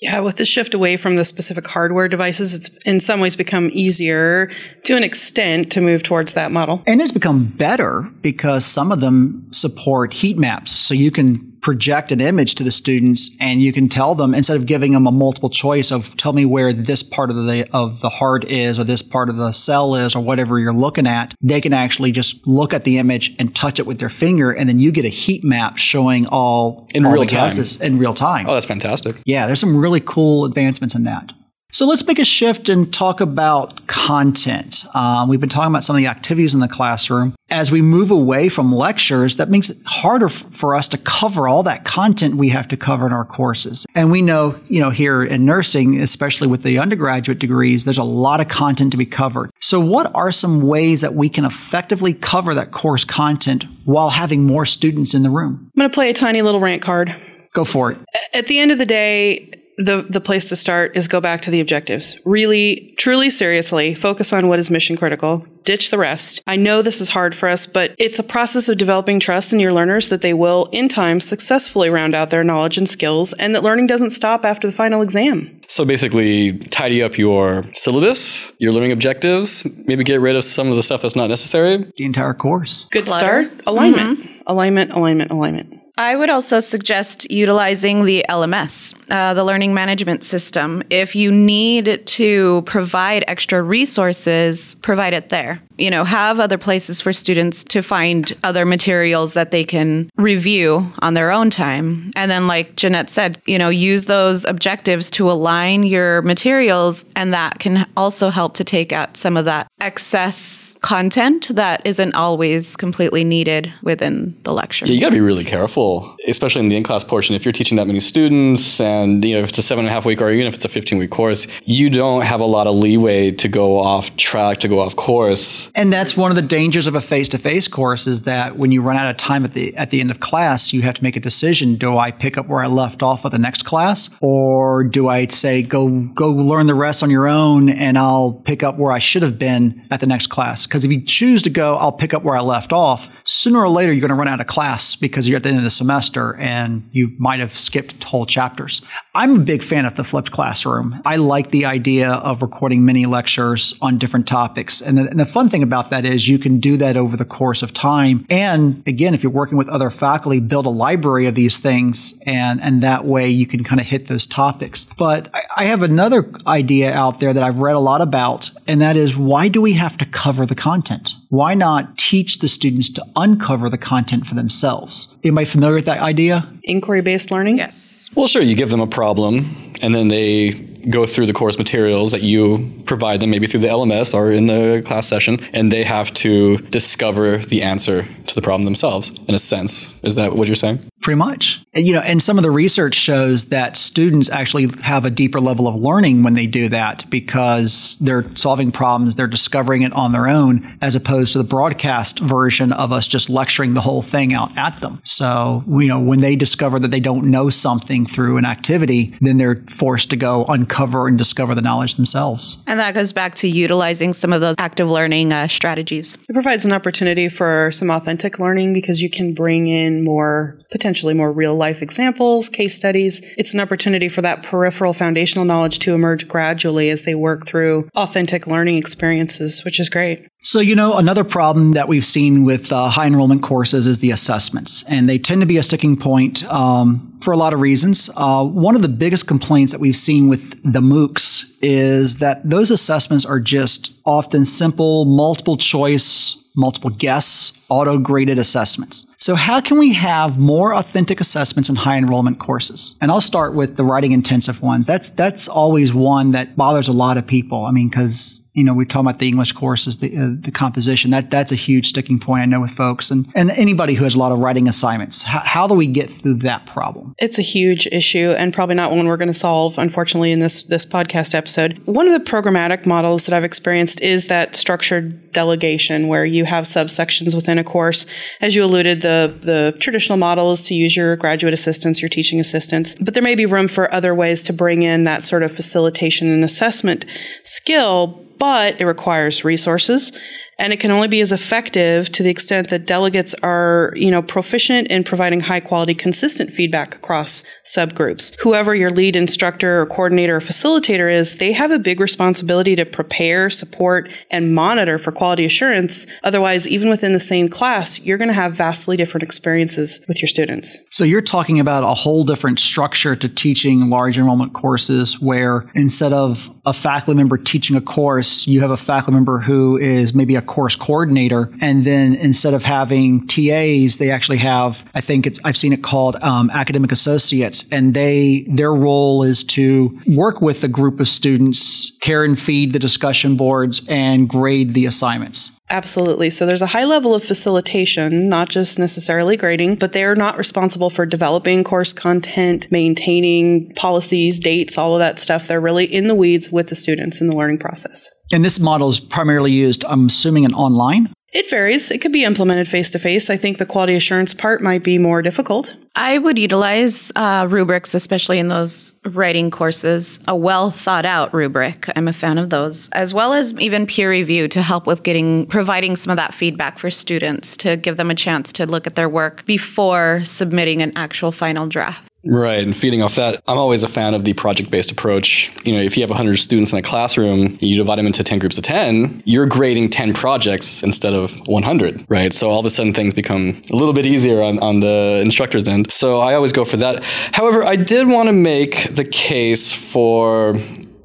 Yeah, 0.00 0.20
with 0.20 0.36
the 0.36 0.44
shift 0.44 0.74
away 0.74 0.96
from 0.96 1.16
the 1.16 1.24
specific 1.24 1.66
hardware 1.66 2.08
devices, 2.08 2.54
it's 2.54 2.68
in 2.86 3.00
some 3.00 3.20
ways 3.20 3.34
become 3.36 3.68
easier 3.72 4.48
to 4.84 4.96
an 4.96 5.02
extent 5.02 5.72
to 5.72 5.80
move 5.80 6.02
towards 6.04 6.34
that 6.34 6.50
model. 6.52 6.82
And 6.86 7.00
it's 7.02 7.12
become 7.12 7.44
better 7.46 8.08
because 8.22 8.64
some 8.64 8.90
of 8.92 9.00
them 9.00 9.44
support 9.50 10.12
heat 10.14 10.38
maps. 10.38 10.70
So 10.70 10.94
you 10.94 11.10
can 11.10 11.57
project 11.68 12.10
an 12.10 12.18
image 12.18 12.54
to 12.54 12.64
the 12.64 12.70
students 12.72 13.30
and 13.40 13.60
you 13.60 13.74
can 13.74 13.90
tell 13.90 14.14
them 14.14 14.34
instead 14.34 14.56
of 14.56 14.64
giving 14.64 14.92
them 14.92 15.06
a 15.06 15.12
multiple 15.12 15.50
choice 15.50 15.92
of 15.92 16.16
tell 16.16 16.32
me 16.32 16.46
where 16.46 16.72
this 16.72 17.02
part 17.02 17.28
of 17.28 17.36
the 17.36 17.68
of 17.74 18.00
the 18.00 18.08
heart 18.08 18.42
is 18.44 18.78
or 18.78 18.84
this 18.84 19.02
part 19.02 19.28
of 19.28 19.36
the 19.36 19.52
cell 19.52 19.94
is 19.94 20.16
or 20.16 20.22
whatever 20.22 20.58
you're 20.58 20.72
looking 20.72 21.06
at, 21.06 21.34
they 21.42 21.60
can 21.60 21.74
actually 21.74 22.10
just 22.10 22.40
look 22.46 22.72
at 22.72 22.84
the 22.84 22.96
image 22.96 23.36
and 23.38 23.54
touch 23.54 23.78
it 23.78 23.84
with 23.84 23.98
their 23.98 24.08
finger 24.08 24.50
and 24.50 24.66
then 24.66 24.78
you 24.78 24.90
get 24.90 25.04
a 25.04 25.10
heat 25.10 25.44
map 25.44 25.76
showing 25.76 26.26
all 26.28 26.88
In 26.94 27.04
all 27.04 27.12
real 27.12 27.26
time. 27.26 27.52
in 27.82 27.98
real 27.98 28.14
time. 28.14 28.46
Oh, 28.48 28.54
that's 28.54 28.64
fantastic. 28.64 29.16
Yeah, 29.26 29.46
there's 29.46 29.60
some 29.60 29.76
really 29.76 30.00
cool 30.00 30.46
advancements 30.46 30.94
in 30.94 31.04
that. 31.04 31.34
So 31.70 31.84
let's 31.84 32.06
make 32.06 32.18
a 32.18 32.24
shift 32.24 32.70
and 32.70 32.90
talk 32.90 33.20
about 33.20 33.86
content. 33.88 34.84
Um, 34.94 35.28
we've 35.28 35.38
been 35.38 35.50
talking 35.50 35.70
about 35.70 35.84
some 35.84 35.96
of 35.96 36.00
the 36.00 36.08
activities 36.08 36.54
in 36.54 36.60
the 36.60 36.68
classroom. 36.68 37.34
As 37.50 37.70
we 37.70 37.80
move 37.80 38.10
away 38.10 38.50
from 38.50 38.74
lectures, 38.74 39.36
that 39.36 39.48
makes 39.48 39.70
it 39.70 39.78
harder 39.86 40.26
f- 40.26 40.46
for 40.50 40.74
us 40.74 40.86
to 40.88 40.98
cover 40.98 41.48
all 41.48 41.62
that 41.62 41.82
content 41.84 42.34
we 42.34 42.50
have 42.50 42.68
to 42.68 42.76
cover 42.76 43.06
in 43.06 43.12
our 43.14 43.24
courses. 43.24 43.86
And 43.94 44.10
we 44.10 44.20
know, 44.20 44.60
you 44.66 44.80
know, 44.80 44.90
here 44.90 45.24
in 45.24 45.46
nursing, 45.46 45.98
especially 45.98 46.46
with 46.46 46.62
the 46.62 46.78
undergraduate 46.78 47.38
degrees, 47.38 47.86
there's 47.86 47.96
a 47.96 48.04
lot 48.04 48.40
of 48.40 48.48
content 48.48 48.90
to 48.90 48.98
be 48.98 49.06
covered. 49.06 49.50
So, 49.60 49.80
what 49.80 50.14
are 50.14 50.30
some 50.30 50.60
ways 50.60 51.00
that 51.00 51.14
we 51.14 51.30
can 51.30 51.46
effectively 51.46 52.12
cover 52.12 52.52
that 52.52 52.70
course 52.70 53.04
content 53.04 53.64
while 53.86 54.10
having 54.10 54.44
more 54.44 54.66
students 54.66 55.14
in 55.14 55.22
the 55.22 55.30
room? 55.30 55.70
I'm 55.74 55.80
going 55.80 55.90
to 55.90 55.94
play 55.94 56.10
a 56.10 56.14
tiny 56.14 56.42
little 56.42 56.60
rant 56.60 56.82
card. 56.82 57.14
Go 57.54 57.64
for 57.64 57.90
it. 57.90 57.98
At 58.34 58.46
the 58.46 58.58
end 58.58 58.72
of 58.72 58.78
the 58.78 58.86
day, 58.86 59.57
the, 59.78 60.04
the 60.08 60.20
place 60.20 60.48
to 60.48 60.56
start 60.56 60.96
is 60.96 61.06
go 61.06 61.20
back 61.20 61.42
to 61.42 61.50
the 61.50 61.60
objectives. 61.60 62.20
Really, 62.24 62.94
truly, 62.98 63.30
seriously, 63.30 63.94
focus 63.94 64.32
on 64.32 64.48
what 64.48 64.58
is 64.58 64.70
mission 64.70 64.96
critical. 64.96 65.46
Ditch 65.64 65.90
the 65.90 65.98
rest. 65.98 66.42
I 66.46 66.56
know 66.56 66.82
this 66.82 67.00
is 67.00 67.10
hard 67.10 67.34
for 67.34 67.48
us, 67.48 67.66
but 67.66 67.94
it's 67.98 68.18
a 68.18 68.22
process 68.22 68.68
of 68.68 68.76
developing 68.76 69.20
trust 69.20 69.52
in 69.52 69.60
your 69.60 69.72
learners 69.72 70.08
that 70.08 70.20
they 70.20 70.34
will, 70.34 70.68
in 70.72 70.88
time, 70.88 71.20
successfully 71.20 71.90
round 71.90 72.14
out 72.14 72.30
their 72.30 72.42
knowledge 72.42 72.76
and 72.76 72.88
skills, 72.88 73.32
and 73.34 73.54
that 73.54 73.62
learning 73.62 73.86
doesn't 73.86 74.10
stop 74.10 74.44
after 74.44 74.66
the 74.66 74.72
final 74.72 75.00
exam. 75.00 75.60
So 75.68 75.84
basically, 75.84 76.58
tidy 76.58 77.02
up 77.02 77.18
your 77.18 77.64
syllabus, 77.74 78.52
your 78.58 78.72
learning 78.72 78.92
objectives, 78.92 79.66
maybe 79.86 80.02
get 80.02 80.20
rid 80.20 80.34
of 80.34 80.44
some 80.44 80.70
of 80.70 80.76
the 80.76 80.82
stuff 80.82 81.02
that's 81.02 81.16
not 81.16 81.28
necessary. 81.28 81.84
The 81.96 82.04
entire 82.04 82.34
course. 82.34 82.88
Good 82.90 83.04
Clutter. 83.04 83.48
start. 83.48 83.66
Alignment. 83.66 84.18
Mm-hmm. 84.18 84.42
Alignment, 84.46 84.92
alignment, 84.92 85.30
alignment. 85.30 85.87
I 85.98 86.14
would 86.14 86.30
also 86.30 86.60
suggest 86.60 87.28
utilizing 87.28 88.04
the 88.04 88.24
LMS, 88.28 88.94
uh, 89.10 89.34
the 89.34 89.42
learning 89.42 89.74
management 89.74 90.22
system. 90.22 90.84
If 90.90 91.16
you 91.16 91.32
need 91.32 92.06
to 92.06 92.62
provide 92.62 93.24
extra 93.26 93.60
resources, 93.60 94.76
provide 94.76 95.12
it 95.12 95.28
there. 95.28 95.60
You 95.78 95.90
know, 95.90 96.04
have 96.04 96.40
other 96.40 96.58
places 96.58 97.00
for 97.00 97.12
students 97.12 97.64
to 97.64 97.82
find 97.82 98.32
other 98.42 98.66
materials 98.66 99.32
that 99.34 99.50
they 99.50 99.64
can 99.64 100.10
review 100.16 100.92
on 100.98 101.14
their 101.14 101.30
own 101.30 101.50
time. 101.50 102.12
And 102.16 102.30
then, 102.30 102.46
like 102.46 102.76
Jeanette 102.76 103.10
said, 103.10 103.40
you 103.46 103.58
know, 103.58 103.68
use 103.68 104.06
those 104.06 104.44
objectives 104.44 105.08
to 105.10 105.30
align 105.30 105.84
your 105.84 106.22
materials, 106.22 107.04
and 107.14 107.32
that 107.32 107.58
can 107.60 107.86
also 107.96 108.30
help 108.30 108.54
to 108.54 108.64
take 108.64 108.92
out 108.92 109.16
some 109.16 109.36
of 109.36 109.44
that 109.44 109.68
excess 109.80 110.74
content 110.80 111.48
that 111.54 111.80
isn't 111.84 112.14
always 112.14 112.76
completely 112.76 113.24
needed 113.24 113.72
within 113.82 114.36
the 114.44 114.52
lecture. 114.52 114.86
Yeah, 114.86 114.92
you 114.92 115.00
got 115.00 115.10
to 115.10 115.16
be 115.16 115.20
really 115.20 115.44
careful, 115.44 116.16
especially 116.26 116.62
in 116.62 116.68
the 116.68 116.76
in-class 116.76 117.04
portion. 117.04 117.34
If 117.34 117.44
you're 117.44 117.52
teaching 117.52 117.76
that 117.76 117.86
many 117.86 118.00
students, 118.00 118.80
and 118.80 119.24
you 119.24 119.34
know 119.36 119.42
if 119.42 119.50
it's 119.50 119.58
a 119.58 119.62
seven 119.62 119.84
and 119.84 119.90
a 119.90 119.94
half 119.94 120.04
week 120.04 120.20
or 120.20 120.30
even 120.30 120.46
if 120.46 120.54
it's 120.54 120.64
a 120.64 120.68
15 120.68 120.98
week 120.98 121.10
course, 121.10 121.46
you 121.64 121.90
don't 121.90 122.22
have 122.22 122.40
a 122.40 122.46
lot 122.46 122.66
of 122.66 122.76
leeway 122.76 123.30
to 123.32 123.48
go 123.48 123.78
off 123.78 124.16
track, 124.16 124.58
to 124.58 124.68
go 124.68 124.80
off 124.80 124.96
course. 124.96 125.67
And 125.74 125.92
that's 125.92 126.16
one 126.16 126.30
of 126.30 126.36
the 126.36 126.42
dangers 126.42 126.86
of 126.86 126.94
a 126.94 127.00
face-to-face 127.00 127.68
course 127.68 128.06
is 128.06 128.22
that 128.22 128.56
when 128.56 128.72
you 128.72 128.82
run 128.82 128.96
out 128.96 129.10
of 129.10 129.16
time 129.16 129.44
at 129.44 129.52
the 129.52 129.76
at 129.76 129.90
the 129.90 130.00
end 130.00 130.10
of 130.10 130.20
class, 130.20 130.72
you 130.72 130.82
have 130.82 130.94
to 130.94 131.02
make 131.02 131.16
a 131.16 131.20
decision: 131.20 131.76
Do 131.76 131.96
I 131.96 132.10
pick 132.10 132.36
up 132.36 132.46
where 132.48 132.60
I 132.60 132.66
left 132.66 133.02
off 133.02 133.24
at 133.24 133.32
the 133.32 133.38
next 133.38 133.64
class, 133.64 134.10
or 134.20 134.84
do 134.84 135.08
I 135.08 135.26
say 135.26 135.62
go 135.62 136.08
go 136.14 136.30
learn 136.30 136.66
the 136.66 136.74
rest 136.74 137.02
on 137.02 137.10
your 137.10 137.28
own, 137.28 137.68
and 137.68 137.98
I'll 137.98 138.32
pick 138.32 138.62
up 138.62 138.78
where 138.78 138.92
I 138.92 138.98
should 138.98 139.22
have 139.22 139.38
been 139.38 139.82
at 139.90 140.00
the 140.00 140.06
next 140.06 140.28
class? 140.28 140.66
Because 140.66 140.84
if 140.84 140.92
you 140.92 141.00
choose 141.00 141.42
to 141.42 141.50
go, 141.50 141.76
I'll 141.76 141.92
pick 141.92 142.14
up 142.14 142.22
where 142.22 142.36
I 142.36 142.40
left 142.40 142.72
off. 142.72 143.22
Sooner 143.24 143.60
or 143.60 143.68
later, 143.68 143.92
you're 143.92 144.00
going 144.00 144.10
to 144.10 144.14
run 144.14 144.28
out 144.28 144.40
of 144.40 144.46
class 144.46 144.96
because 144.96 145.28
you're 145.28 145.36
at 145.36 145.42
the 145.42 145.50
end 145.50 145.58
of 145.58 145.64
the 145.64 145.70
semester 145.70 146.34
and 146.36 146.88
you 146.92 147.12
might 147.18 147.40
have 147.40 147.52
skipped 147.52 148.04
whole 148.04 148.26
chapters. 148.26 148.82
I'm 149.18 149.34
a 149.34 149.40
big 149.40 149.64
fan 149.64 149.84
of 149.84 149.96
the 149.96 150.04
flipped 150.04 150.30
classroom. 150.30 150.94
I 151.04 151.16
like 151.16 151.50
the 151.50 151.64
idea 151.64 152.08
of 152.08 152.40
recording 152.40 152.84
mini 152.84 153.04
lectures 153.04 153.76
on 153.82 153.98
different 153.98 154.28
topics. 154.28 154.80
And 154.80 154.96
the, 154.96 155.10
and 155.10 155.18
the 155.18 155.26
fun 155.26 155.48
thing 155.48 155.64
about 155.64 155.90
that 155.90 156.04
is 156.04 156.28
you 156.28 156.38
can 156.38 156.60
do 156.60 156.76
that 156.76 156.96
over 156.96 157.16
the 157.16 157.24
course 157.24 157.60
of 157.60 157.74
time. 157.74 158.24
And 158.30 158.80
again, 158.86 159.14
if 159.14 159.24
you're 159.24 159.32
working 159.32 159.58
with 159.58 159.68
other 159.70 159.90
faculty, 159.90 160.38
build 160.38 160.66
a 160.66 160.70
library 160.70 161.26
of 161.26 161.34
these 161.34 161.58
things. 161.58 162.22
And, 162.26 162.60
and 162.62 162.80
that 162.84 163.06
way 163.06 163.28
you 163.28 163.44
can 163.44 163.64
kind 163.64 163.80
of 163.80 163.88
hit 163.88 164.06
those 164.06 164.24
topics. 164.24 164.84
But 164.84 165.28
I, 165.34 165.42
I 165.56 165.64
have 165.64 165.82
another 165.82 166.30
idea 166.46 166.92
out 166.92 167.18
there 167.18 167.32
that 167.32 167.42
I've 167.42 167.58
read 167.58 167.74
a 167.74 167.80
lot 167.80 168.00
about, 168.00 168.50
and 168.68 168.80
that 168.80 168.96
is 168.96 169.16
why 169.16 169.48
do 169.48 169.60
we 169.60 169.72
have 169.72 169.98
to 169.98 170.04
cover 170.04 170.46
the 170.46 170.54
content? 170.54 171.14
Why 171.30 171.52
not 171.52 171.98
teach 171.98 172.38
the 172.38 172.48
students 172.48 172.88
to 172.90 173.04
uncover 173.14 173.68
the 173.68 173.76
content 173.76 174.24
for 174.24 174.34
themselves? 174.34 175.14
Anybody 175.22 175.44
familiar 175.44 175.74
with 175.74 175.84
that 175.84 176.00
idea? 176.00 176.48
Inquiry 176.64 177.02
based 177.02 177.30
learning? 177.30 177.58
Yes. 177.58 178.08
Well, 178.14 178.26
sure, 178.26 178.40
you 178.40 178.56
give 178.56 178.70
them 178.70 178.80
a 178.80 178.86
problem, 178.86 179.74
and 179.82 179.94
then 179.94 180.08
they 180.08 180.52
go 180.88 181.04
through 181.04 181.26
the 181.26 181.34
course 181.34 181.58
materials 181.58 182.12
that 182.12 182.22
you 182.22 182.72
provide 182.86 183.20
them, 183.20 183.30
maybe 183.30 183.46
through 183.46 183.60
the 183.60 183.66
LMS 183.66 184.14
or 184.14 184.32
in 184.32 184.46
the 184.46 184.82
class 184.86 185.06
session, 185.06 185.38
and 185.52 185.70
they 185.70 185.84
have 185.84 186.14
to 186.14 186.56
discover 186.58 187.36
the 187.36 187.62
answer 187.62 188.06
to 188.26 188.34
the 188.34 188.40
problem 188.40 188.64
themselves. 188.64 189.10
In 189.28 189.34
a 189.34 189.38
sense, 189.38 190.02
is 190.02 190.14
that 190.14 190.32
what 190.32 190.48
you're 190.48 190.56
saying? 190.56 190.78
Pretty 191.08 191.20
much. 191.20 191.62
And, 191.72 191.86
you 191.86 191.94
know, 191.94 192.00
and 192.00 192.22
some 192.22 192.36
of 192.36 192.42
the 192.42 192.50
research 192.50 192.94
shows 192.94 193.46
that 193.46 193.78
students 193.78 194.28
actually 194.28 194.66
have 194.82 195.06
a 195.06 195.10
deeper 195.10 195.40
level 195.40 195.66
of 195.66 195.74
learning 195.74 196.22
when 196.22 196.34
they 196.34 196.46
do 196.46 196.68
that 196.68 197.08
because 197.08 197.96
they're 197.98 198.24
solving 198.36 198.70
problems, 198.70 199.14
they're 199.14 199.26
discovering 199.26 199.80
it 199.80 199.94
on 199.94 200.12
their 200.12 200.28
own, 200.28 200.76
as 200.82 200.94
opposed 200.94 201.32
to 201.32 201.38
the 201.38 201.44
broadcast 201.44 202.18
version 202.18 202.72
of 202.74 202.92
us 202.92 203.08
just 203.08 203.30
lecturing 203.30 203.72
the 203.72 203.80
whole 203.80 204.02
thing 204.02 204.34
out 204.34 204.54
at 204.58 204.80
them. 204.80 205.00
So, 205.02 205.64
you 205.66 205.86
know, 205.86 205.98
when 205.98 206.20
they 206.20 206.36
discover 206.36 206.78
that 206.78 206.90
they 206.90 207.00
don't 207.00 207.30
know 207.30 207.48
something 207.48 208.04
through 208.04 208.36
an 208.36 208.44
activity, 208.44 209.16
then 209.22 209.38
they're 209.38 209.64
forced 209.70 210.10
to 210.10 210.16
go 210.16 210.44
uncover 210.44 211.08
and 211.08 211.16
discover 211.16 211.54
the 211.54 211.62
knowledge 211.62 211.94
themselves. 211.94 212.62
And 212.66 212.78
that 212.80 212.92
goes 212.92 213.14
back 213.14 213.34
to 213.36 213.48
utilizing 213.48 214.12
some 214.12 214.34
of 214.34 214.42
those 214.42 214.56
active 214.58 214.90
learning 214.90 215.32
uh, 215.32 215.48
strategies. 215.48 216.18
It 216.28 216.34
provides 216.34 216.66
an 216.66 216.72
opportunity 216.72 217.30
for 217.30 217.70
some 217.72 217.90
authentic 217.90 218.38
learning 218.38 218.74
because 218.74 219.00
you 219.00 219.08
can 219.08 219.32
bring 219.32 219.68
in 219.68 220.04
more, 220.04 220.58
potentially 220.98 221.14
more 221.14 221.30
real 221.30 221.54
life 221.54 221.80
examples, 221.80 222.48
case 222.48 222.74
studies. 222.74 223.22
It's 223.36 223.54
an 223.54 223.60
opportunity 223.60 224.08
for 224.08 224.20
that 224.22 224.42
peripheral 224.42 224.92
foundational 224.92 225.44
knowledge 225.44 225.78
to 225.80 225.94
emerge 225.94 226.26
gradually 226.26 226.90
as 226.90 227.04
they 227.04 227.14
work 227.14 227.46
through 227.46 227.88
authentic 227.94 228.48
learning 228.48 228.78
experiences, 228.78 229.64
which 229.64 229.78
is 229.78 229.88
great. 229.88 230.26
So, 230.40 230.58
you 230.60 230.74
know, 230.74 230.96
another 230.96 231.24
problem 231.24 231.72
that 231.72 231.86
we've 231.88 232.04
seen 232.04 232.44
with 232.44 232.72
uh, 232.72 232.88
high 232.88 233.06
enrollment 233.06 233.42
courses 233.42 233.86
is 233.86 234.00
the 234.00 234.10
assessments, 234.10 234.84
and 234.88 235.08
they 235.08 235.18
tend 235.18 235.40
to 235.40 235.46
be 235.46 235.56
a 235.56 235.62
sticking 235.62 235.96
point 235.96 236.44
um, 236.52 237.16
for 237.20 237.32
a 237.32 237.36
lot 237.36 237.52
of 237.52 237.60
reasons. 237.60 238.10
Uh, 238.16 238.44
one 238.44 238.74
of 238.74 238.82
the 238.82 238.88
biggest 238.88 239.26
complaints 239.26 239.72
that 239.72 239.80
we've 239.80 239.96
seen 239.96 240.28
with 240.28 240.60
the 240.62 240.80
MOOCs 240.80 241.44
is 241.60 242.16
that 242.16 242.48
those 242.48 242.70
assessments 242.70 243.24
are 243.24 243.40
just 243.40 243.92
often 244.04 244.44
simple, 244.44 245.04
multiple 245.04 245.56
choice, 245.56 246.37
multiple 246.58 246.90
guests, 246.90 247.52
auto 247.68 247.98
graded 247.98 248.38
assessments. 248.38 249.14
So, 249.18 249.36
how 249.36 249.60
can 249.60 249.78
we 249.78 249.94
have 249.94 250.38
more 250.38 250.74
authentic 250.74 251.20
assessments 251.20 251.68
in 251.68 251.76
high 251.76 251.96
enrollment 251.96 252.38
courses? 252.38 252.96
And 253.00 253.10
I'll 253.10 253.20
start 253.20 253.54
with 253.54 253.76
the 253.76 253.84
writing 253.84 254.12
intensive 254.12 254.60
ones. 254.60 254.86
That's 254.86 255.10
that's 255.10 255.48
always 255.48 255.94
one 255.94 256.32
that 256.32 256.56
bothers 256.56 256.88
a 256.88 256.92
lot 256.92 257.16
of 257.16 257.26
people. 257.26 257.64
I 257.64 257.70
mean, 257.70 257.88
because 257.88 258.47
you 258.58 258.64
know, 258.64 258.74
we 258.74 258.84
talk 258.84 259.02
about 259.02 259.20
the 259.20 259.28
English 259.28 259.52
courses, 259.52 259.98
the, 259.98 260.16
uh, 260.16 260.30
the 260.32 260.50
composition. 260.50 261.12
That 261.12 261.30
that's 261.30 261.52
a 261.52 261.54
huge 261.54 261.86
sticking 261.86 262.18
point 262.18 262.42
I 262.42 262.46
know 262.46 262.60
with 262.60 262.72
folks 262.72 263.08
and 263.08 263.28
and 263.36 263.52
anybody 263.52 263.94
who 263.94 264.02
has 264.02 264.16
a 264.16 264.18
lot 264.18 264.32
of 264.32 264.40
writing 264.40 264.66
assignments. 264.66 265.22
How, 265.22 265.38
how 265.44 265.68
do 265.68 265.74
we 265.74 265.86
get 265.86 266.10
through 266.10 266.34
that 266.38 266.66
problem? 266.66 267.14
It's 267.18 267.38
a 267.38 267.42
huge 267.42 267.86
issue 267.86 268.34
and 268.36 268.52
probably 268.52 268.74
not 268.74 268.90
one 268.90 269.06
we're 269.06 269.16
going 269.16 269.28
to 269.28 269.34
solve, 269.34 269.78
unfortunately, 269.78 270.32
in 270.32 270.40
this 270.40 270.62
this 270.64 270.84
podcast 270.84 271.36
episode. 271.36 271.78
One 271.86 272.08
of 272.08 272.12
the 272.12 272.30
programmatic 272.30 272.84
models 272.84 273.26
that 273.26 273.34
I've 273.34 273.44
experienced 273.44 274.00
is 274.00 274.26
that 274.26 274.56
structured 274.56 275.32
delegation, 275.32 276.08
where 276.08 276.24
you 276.24 276.44
have 276.44 276.64
subsections 276.64 277.36
within 277.36 277.58
a 277.58 277.64
course. 277.64 278.06
As 278.40 278.56
you 278.56 278.64
alluded, 278.64 279.02
the 279.02 279.38
the 279.40 279.76
traditional 279.78 280.18
model 280.18 280.50
is 280.50 280.66
to 280.66 280.74
use 280.74 280.96
your 280.96 281.14
graduate 281.14 281.54
assistants, 281.54 282.02
your 282.02 282.08
teaching 282.08 282.40
assistants, 282.40 282.96
but 282.96 283.14
there 283.14 283.22
may 283.22 283.36
be 283.36 283.46
room 283.46 283.68
for 283.68 283.92
other 283.94 284.16
ways 284.16 284.42
to 284.44 284.52
bring 284.52 284.82
in 284.82 285.04
that 285.04 285.22
sort 285.22 285.44
of 285.44 285.52
facilitation 285.52 286.28
and 286.28 286.42
assessment 286.42 287.04
skill 287.44 288.24
but 288.38 288.80
it 288.80 288.84
requires 288.84 289.44
resources 289.44 290.12
And 290.58 290.72
it 290.72 290.80
can 290.80 290.90
only 290.90 291.08
be 291.08 291.20
as 291.20 291.30
effective 291.30 292.10
to 292.10 292.22
the 292.22 292.30
extent 292.30 292.70
that 292.70 292.86
delegates 292.86 293.34
are, 293.42 293.92
you 293.94 294.10
know, 294.10 294.22
proficient 294.22 294.88
in 294.88 295.04
providing 295.04 295.40
high 295.40 295.60
quality, 295.60 295.94
consistent 295.94 296.50
feedback 296.50 296.96
across 296.96 297.44
subgroups. 297.64 298.34
Whoever 298.40 298.74
your 298.74 298.90
lead 298.90 299.14
instructor 299.14 299.80
or 299.80 299.86
coordinator 299.86 300.36
or 300.36 300.40
facilitator 300.40 301.12
is, 301.12 301.36
they 301.36 301.52
have 301.52 301.70
a 301.70 301.78
big 301.78 302.00
responsibility 302.00 302.74
to 302.74 302.84
prepare, 302.84 303.50
support, 303.50 304.10
and 304.30 304.54
monitor 304.54 304.98
for 304.98 305.12
quality 305.12 305.44
assurance. 305.44 306.06
Otherwise, 306.24 306.66
even 306.66 306.88
within 306.88 307.12
the 307.12 307.20
same 307.20 307.48
class, 307.48 308.00
you're 308.00 308.18
going 308.18 308.28
to 308.28 308.34
have 308.34 308.54
vastly 308.54 308.96
different 308.96 309.22
experiences 309.22 310.04
with 310.08 310.20
your 310.20 310.28
students. 310.28 310.78
So 310.90 311.04
you're 311.04 311.22
talking 311.22 311.60
about 311.60 311.84
a 311.84 311.94
whole 311.94 312.24
different 312.24 312.58
structure 312.58 313.14
to 313.14 313.28
teaching 313.28 313.90
large 313.90 314.18
enrollment 314.18 314.54
courses 314.54 315.20
where 315.20 315.70
instead 315.74 316.12
of 316.12 316.50
a 316.66 316.72
faculty 316.72 317.16
member 317.16 317.38
teaching 317.38 317.76
a 317.76 317.80
course, 317.80 318.46
you 318.46 318.60
have 318.60 318.70
a 318.70 318.76
faculty 318.76 319.14
member 319.14 319.38
who 319.38 319.76
is 319.76 320.12
maybe 320.12 320.34
a 320.34 320.42
course 320.48 320.74
coordinator. 320.74 321.52
And 321.60 321.84
then 321.84 322.14
instead 322.14 322.54
of 322.54 322.64
having 322.64 323.26
TAs, 323.26 323.98
they 323.98 324.10
actually 324.10 324.38
have, 324.38 324.84
I 324.94 325.00
think 325.00 325.26
it's, 325.26 325.38
I've 325.44 325.56
seen 325.56 325.72
it 325.72 325.82
called 325.82 326.16
um, 326.16 326.50
academic 326.50 326.90
associates. 326.90 327.64
And 327.70 327.94
they, 327.94 328.44
their 328.48 328.74
role 328.74 329.22
is 329.22 329.44
to 329.44 329.96
work 330.08 330.40
with 330.40 330.64
a 330.64 330.68
group 330.68 330.98
of 330.98 331.06
students, 331.08 331.96
care 332.00 332.24
and 332.24 332.38
feed 332.38 332.72
the 332.72 332.78
discussion 332.78 333.36
boards, 333.36 333.86
and 333.88 334.28
grade 334.28 334.74
the 334.74 334.86
assignments. 334.86 335.57
Absolutely. 335.70 336.30
So 336.30 336.46
there's 336.46 336.62
a 336.62 336.66
high 336.66 336.84
level 336.84 337.14
of 337.14 337.22
facilitation, 337.22 338.28
not 338.28 338.48
just 338.48 338.78
necessarily 338.78 339.36
grading, 339.36 339.76
but 339.76 339.92
they're 339.92 340.16
not 340.16 340.38
responsible 340.38 340.88
for 340.88 341.04
developing 341.04 341.62
course 341.62 341.92
content, 341.92 342.68
maintaining 342.70 343.74
policies, 343.74 344.40
dates, 344.40 344.78
all 344.78 344.94
of 344.94 345.00
that 345.00 345.18
stuff. 345.18 345.46
They're 345.46 345.60
really 345.60 345.84
in 345.84 346.06
the 346.06 346.14
weeds 346.14 346.50
with 346.50 346.68
the 346.68 346.74
students 346.74 347.20
in 347.20 347.26
the 347.26 347.36
learning 347.36 347.58
process. 347.58 348.10
And 348.32 348.44
this 348.44 348.58
model 348.58 348.88
is 348.88 349.00
primarily 349.00 349.52
used, 349.52 349.84
I'm 349.86 350.06
assuming, 350.06 350.44
in 350.44 350.54
online? 350.54 351.12
It 351.30 351.50
varies. 351.50 351.90
It 351.90 352.00
could 352.00 352.12
be 352.12 352.24
implemented 352.24 352.68
face 352.68 352.88
to 352.90 352.98
face. 352.98 353.28
I 353.28 353.36
think 353.36 353.58
the 353.58 353.66
quality 353.66 353.94
assurance 353.94 354.32
part 354.32 354.62
might 354.62 354.82
be 354.82 354.96
more 354.96 355.20
difficult. 355.20 355.76
I 355.94 356.16
would 356.16 356.38
utilize 356.38 357.12
uh, 357.16 357.46
rubrics, 357.50 357.94
especially 357.94 358.38
in 358.38 358.48
those 358.48 358.94
writing 359.04 359.50
courses, 359.50 360.20
a 360.26 360.34
well 360.34 360.70
thought 360.70 361.04
out 361.04 361.34
rubric. 361.34 361.86
I'm 361.94 362.08
a 362.08 362.14
fan 362.14 362.38
of 362.38 362.48
those, 362.48 362.88
as 362.90 363.12
well 363.12 363.34
as 363.34 363.52
even 363.60 363.86
peer 363.86 364.10
review 364.10 364.48
to 364.48 364.62
help 364.62 364.86
with 364.86 365.02
getting 365.02 365.46
providing 365.46 365.96
some 365.96 366.10
of 366.10 366.16
that 366.16 366.34
feedback 366.34 366.78
for 366.78 366.88
students 366.88 367.58
to 367.58 367.76
give 367.76 367.98
them 367.98 368.10
a 368.10 368.14
chance 368.14 368.50
to 368.54 368.64
look 368.64 368.86
at 368.86 368.94
their 368.94 369.08
work 369.08 369.44
before 369.44 370.22
submitting 370.24 370.80
an 370.80 370.92
actual 370.96 371.30
final 371.30 371.66
draft. 371.66 372.07
Right, 372.24 372.64
and 372.64 372.76
feeding 372.76 373.00
off 373.00 373.14
that, 373.14 373.42
I'm 373.46 373.58
always 373.58 373.84
a 373.84 373.88
fan 373.88 374.12
of 374.12 374.24
the 374.24 374.32
project-based 374.32 374.90
approach. 374.90 375.56
You 375.64 375.72
know, 375.72 375.80
if 375.80 375.96
you 375.96 376.02
have 376.02 376.10
100 376.10 376.36
students 376.38 376.72
in 376.72 376.78
a 376.78 376.82
classroom, 376.82 377.56
you 377.60 377.76
divide 377.76 377.96
them 377.96 378.08
into 378.08 378.24
10 378.24 378.40
groups 378.40 378.58
of 378.58 378.64
10, 378.64 379.22
you're 379.24 379.46
grading 379.46 379.90
10 379.90 380.14
projects 380.14 380.82
instead 380.82 381.14
of 381.14 381.38
100, 381.46 382.04
right? 382.08 382.32
So 382.32 382.50
all 382.50 382.58
of 382.58 382.66
a 382.66 382.70
sudden 382.70 382.92
things 382.92 383.14
become 383.14 383.60
a 383.72 383.76
little 383.76 383.92
bit 383.94 384.04
easier 384.04 384.42
on, 384.42 384.58
on 384.58 384.80
the 384.80 385.22
instructor's 385.24 385.68
end. 385.68 385.92
So 385.92 386.18
I 386.18 386.34
always 386.34 386.50
go 386.50 386.64
for 386.64 386.76
that. 386.78 387.04
However, 387.32 387.62
I 387.62 387.76
did 387.76 388.08
want 388.08 388.28
to 388.28 388.32
make 388.32 388.94
the 388.94 389.04
case 389.04 389.70
for 389.70 390.56